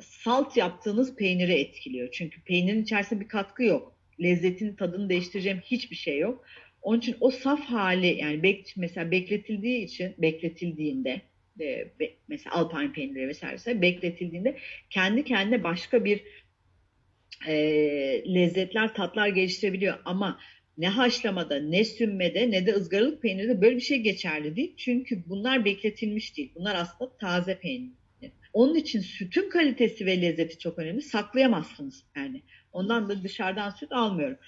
[0.00, 2.08] salt yaptığınız peyniri etkiliyor.
[2.12, 3.98] Çünkü peynirin içerisinde bir katkı yok.
[4.22, 6.44] Lezzetini, tadını değiştireceğim hiçbir şey yok.
[6.82, 11.20] Onun için o saf hali yani bek, mesela bekletildiği için bekletildiğinde
[11.60, 14.56] e, be- mesela alpine peyniri vesaire bekletildiğinde
[14.90, 16.20] kendi kendine başka bir
[17.48, 17.54] e,
[18.34, 19.98] lezzetler, tatlar geliştirebiliyor.
[20.04, 20.40] Ama
[20.78, 24.74] ne haşlamada, ne sümmede, ne de ızgaralık peynirde böyle bir şey geçerli değil.
[24.76, 26.52] Çünkü bunlar bekletilmiş değil.
[26.54, 27.92] Bunlar aslında taze peynir.
[28.56, 31.02] Onun için sütün kalitesi ve lezzeti çok önemli.
[31.02, 32.42] Saklayamazsınız yani.
[32.72, 34.38] Ondan da dışarıdan süt almıyorum.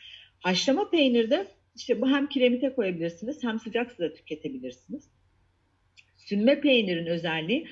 [0.40, 1.46] Haşlama peynirde
[1.76, 5.10] işte bu hem kiremite koyabilirsiniz hem sıcak suda tüketebilirsiniz.
[6.16, 7.68] Sümme peynirin özelliği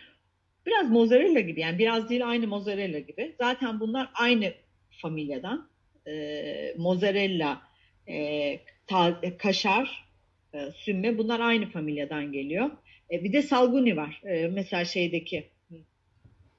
[0.67, 3.35] biraz mozzarella gibi yani biraz değil aynı mozzarella gibi.
[3.41, 4.53] Zaten bunlar aynı
[5.03, 5.71] familyadan.
[6.07, 7.63] Ee, mozzarella,
[8.09, 10.09] e, ta- e, kaşar,
[10.55, 12.71] e, sümme bunlar aynı familyadan geliyor.
[13.11, 14.23] E, bir de salguni var.
[14.25, 15.56] E, mesela şeydeki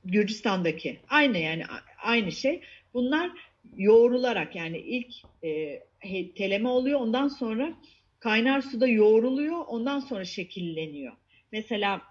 [0.08, 1.64] Gürcistan'daki aynı yani
[2.04, 2.62] aynı şey.
[2.94, 3.32] Bunlar
[3.78, 7.74] yoğrularak yani ilk e, teleme oluyor ondan sonra
[8.20, 11.14] kaynar suda yoğruluyor ondan sonra şekilleniyor.
[11.52, 12.02] Mesela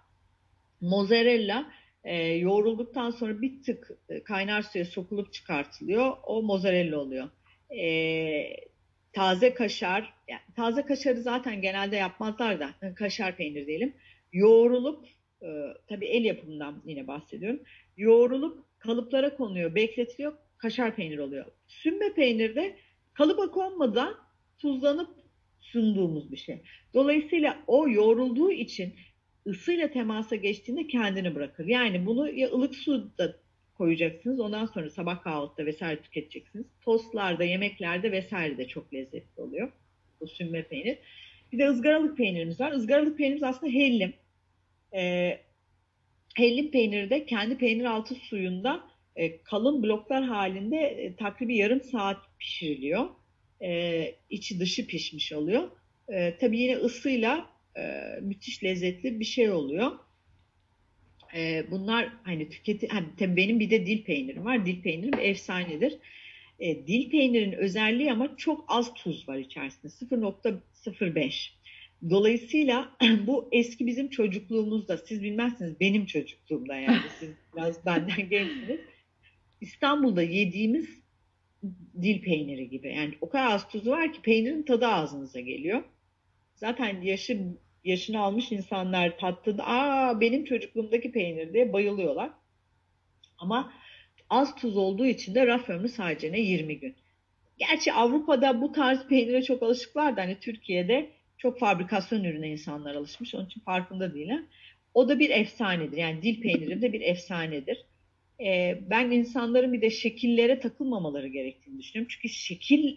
[0.81, 1.73] mozzarella
[2.05, 6.17] e, yoğrulduktan sonra bir tık e, kaynar suya sokulup çıkartılıyor.
[6.27, 7.31] O mozzarella oluyor.
[7.71, 8.67] E,
[9.13, 13.95] taze kaşar, yani taze kaşarı zaten genelde yapmazlar da kaşar peynir diyelim.
[14.33, 15.07] Yoğrulup
[15.47, 17.61] e, tabii el yapımından yine bahsediyorum.
[17.97, 21.45] Yoğrulup kalıplara konuyor, bekletiliyor, kaşar peynir oluyor.
[21.69, 22.77] Sümme peynir de
[23.15, 24.15] kalıba konmadan
[24.59, 25.11] tuzlanıp
[25.61, 26.63] sunduğumuz bir şey.
[26.95, 28.95] Dolayısıyla o yoğrulduğu için
[29.47, 31.67] ısıyla temasa geçtiğinde kendini bırakır.
[31.67, 33.37] Yani bunu ya ılık suda
[33.75, 34.41] koyacaksınız.
[34.41, 36.67] Ondan sonra sabah kahvaltıda vesaire tüketeceksiniz.
[36.83, 39.73] Tostlarda, yemeklerde vesaire de çok lezzetli oluyor.
[40.21, 40.99] Bu sümme peynir.
[41.53, 42.73] Bir de ızgaralık peynirimiz var.
[42.73, 44.15] Izgaralık peynirimiz aslında hellim.
[44.97, 45.39] Ee,
[46.37, 48.85] hellim peyniri de kendi peynir altı suyunda
[49.17, 53.07] e, kalın bloklar halinde e, takribi yarım saat pişiriliyor.
[53.63, 55.71] E, içi dışı pişmiş oluyor.
[56.09, 57.83] E, tabii yine ısıyla e,
[58.21, 59.93] müthiş lezzetli bir şey oluyor.
[61.37, 64.67] E, bunlar hani tüketi hani tabii benim bir de dil peynirim var.
[64.67, 65.99] Dil peynirim efsanedir.
[66.59, 69.93] E, dil peynirinin özelliği ama çok az tuz var içerisinde.
[69.93, 71.56] 0.05.
[72.11, 74.99] Dolayısıyla bu eski bizim çocukluğumuzda.
[74.99, 77.01] Siz bilmezsiniz benim çocukluğumda yani.
[77.21, 78.81] Siz biraz benden gençsiniz.
[79.61, 80.89] İstanbul'da yediğimiz
[82.03, 82.95] dil peyniri gibi.
[82.95, 85.85] Yani o kadar az tuzu var ki peynirin tadı ağzınıza geliyor.
[86.55, 87.39] Zaten yaşı
[87.85, 92.31] yaşını almış insanlar tattığında aa benim çocukluğumdaki peynir diye bayılıyorlar.
[93.39, 93.73] Ama
[94.31, 96.97] az tuz olduğu için de raf ömrü sadece ne 20 gün.
[97.59, 103.35] Gerçi Avrupa'da bu tarz peynire çok alışıklar da hani Türkiye'de çok fabrikasyon ürüne insanlar alışmış.
[103.35, 104.43] Onun için farkında değiller.
[104.95, 105.97] O da bir efsanedir.
[105.97, 107.87] Yani dil peyniri de bir efsanedir.
[108.41, 112.09] Ee, ben insanların bir de şekillere takılmamaları gerektiğini düşünüyorum.
[112.11, 112.97] Çünkü şekil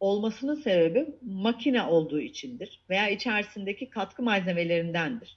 [0.00, 5.36] olmasının sebebi makine olduğu içindir veya içerisindeki katkı malzemelerindendir.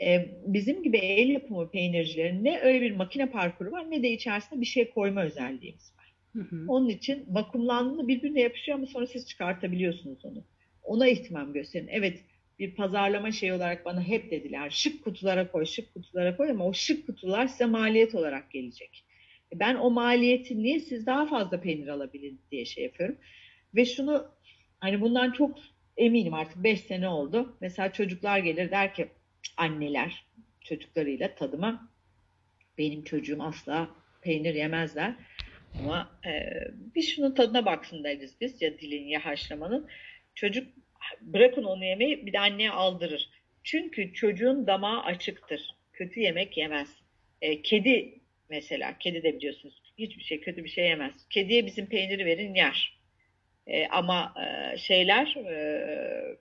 [0.00, 4.60] Ee, bizim gibi el yapımı peynircilerin ne öyle bir makine parkuru var ne de içerisinde
[4.60, 6.12] bir şey koyma özelliğimiz var.
[6.32, 6.64] Hı hı.
[6.68, 10.44] Onun için vakumlandığında birbirine yapışıyor ama sonra siz çıkartabiliyorsunuz onu.
[10.86, 11.88] Ona ihtimam gösterin.
[11.90, 12.24] Evet
[12.58, 16.72] bir pazarlama şey olarak bana hep dediler şık kutulara koy, şık kutulara koy ama o
[16.72, 19.04] şık kutular size maliyet olarak gelecek.
[19.52, 23.16] E, Ben o maliyeti niye siz daha fazla peynir alabilin diye şey yapıyorum.
[23.74, 24.26] Ve şunu
[24.80, 25.58] hani bundan çok
[25.96, 27.56] eminim artık 5 sene oldu.
[27.60, 29.08] Mesela çocuklar gelir der ki
[29.56, 30.24] anneler
[30.60, 31.88] çocuklarıyla tadıma
[32.78, 33.88] benim çocuğum asla
[34.22, 35.14] peynir yemezler.
[35.78, 36.30] Ama e,
[36.94, 39.88] bir şunun tadına baksın deriz biz ya dilin ya haşlamanın.
[40.36, 40.68] Çocuk
[41.20, 43.30] bırakın onu yemeyi bir de anneye aldırır.
[43.64, 45.60] Çünkü çocuğun damağı açıktır.
[45.92, 46.88] Kötü yemek yemez.
[47.42, 51.28] E, kedi mesela, kedi de biliyorsunuz hiçbir şey kötü bir şey yemez.
[51.30, 53.00] Kediye bizim peyniri verin yer.
[53.66, 56.36] E, ama e, şeyler e,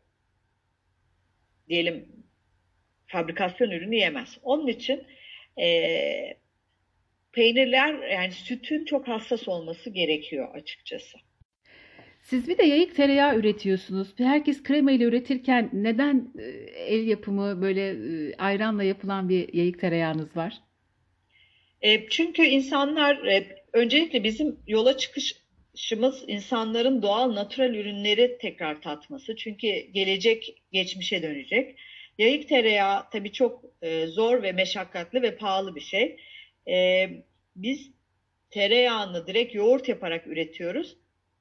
[1.70, 2.26] diyelim
[3.08, 4.38] fabrikasyon ürünü yemez.
[4.44, 5.04] Onun için
[5.62, 6.38] e,
[7.32, 11.18] peynirler yani sütün çok hassas olması gerekiyor açıkçası.
[12.26, 14.08] Siz bir de yayık tereyağı üretiyorsunuz.
[14.18, 16.44] Herkes krema ile üretirken neden e,
[16.76, 20.54] el yapımı böyle e, ayranla yapılan bir yayık tereyağınız var?
[21.82, 29.36] E, çünkü insanlar öncelikle bizim yola çıkışımız insanların doğal natural ürünleri tekrar tatması.
[29.36, 31.80] Çünkü gelecek geçmişe dönecek.
[32.18, 33.64] Yayık tereyağı tabii çok
[34.08, 36.18] zor ve meşakkatli ve pahalı bir şey.
[37.56, 37.92] Biz
[38.50, 40.98] tereyağını direkt yoğurt yaparak üretiyoruz.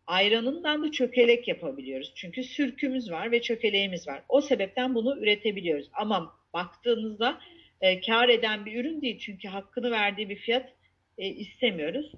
[0.07, 2.13] Ayranından da çökelek yapabiliyoruz.
[2.15, 4.23] Çünkü sürkümüz var ve çökeleğimiz var.
[4.29, 5.89] O sebepten bunu üretebiliyoruz.
[5.93, 7.41] Ama baktığınızda
[7.81, 9.19] e, kar eden bir ürün değil.
[9.19, 10.73] Çünkü hakkını verdiği bir fiyat
[11.19, 12.13] e, istemiyoruz.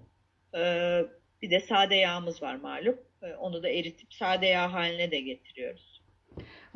[0.55, 0.61] E,
[1.43, 2.99] bir de sade yağımız var malum.
[3.23, 5.96] E, onu da eritip sade yağ haline de getiriyoruz.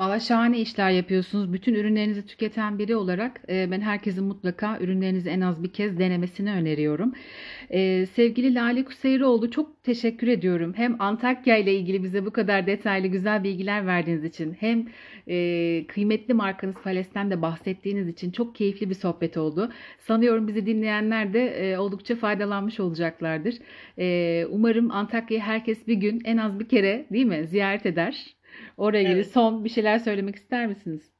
[0.00, 1.52] Valla şahane işler yapıyorsunuz.
[1.52, 6.52] Bütün ürünlerinizi tüketen biri olarak e, ben herkesin mutlaka ürünlerinizi en az bir kez denemesini
[6.52, 7.12] öneriyorum.
[7.70, 10.72] E, sevgili Lale Kuseyroğlu çok teşekkür ediyorum.
[10.76, 14.86] Hem Antakya ile ilgili bize bu kadar detaylı güzel bilgiler verdiğiniz için hem
[15.28, 19.72] e, kıymetli markanız Fales'ten de bahsettiğiniz için çok keyifli bir sohbet oldu.
[19.98, 23.54] Sanıyorum bizi dinleyenler de e, oldukça faydalanmış olacaklardır.
[23.98, 28.39] E, umarım Antakya'yı herkes bir gün en az bir kere değil mi ziyaret eder.
[28.80, 29.32] Oraya ilgili Evet.
[29.32, 31.10] son bir şeyler söylemek ister misiniz?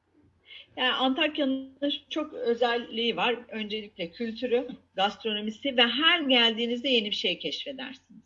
[0.77, 1.79] Yani Antakya'nın
[2.11, 3.37] çok özelliği var.
[3.49, 8.23] Öncelikle kültürü, gastronomisi ve her geldiğinizde yeni bir şey keşfedersiniz.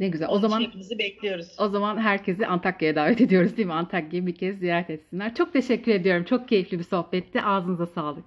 [0.00, 0.28] Ne güzel.
[0.28, 1.56] O Onun zaman hepinizi bekliyoruz.
[1.58, 3.72] o zaman herkesi Antakya'ya davet ediyoruz değil mi?
[3.74, 5.34] Antakya'yı bir kez ziyaret etsinler.
[5.34, 6.24] Çok teşekkür ediyorum.
[6.24, 7.42] Çok keyifli bir sohbetti.
[7.42, 8.24] Ağzınıza sağlık.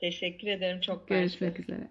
[0.00, 0.80] Teşekkür ederim.
[0.80, 1.08] Çok.
[1.08, 1.90] Görüşmek üzere.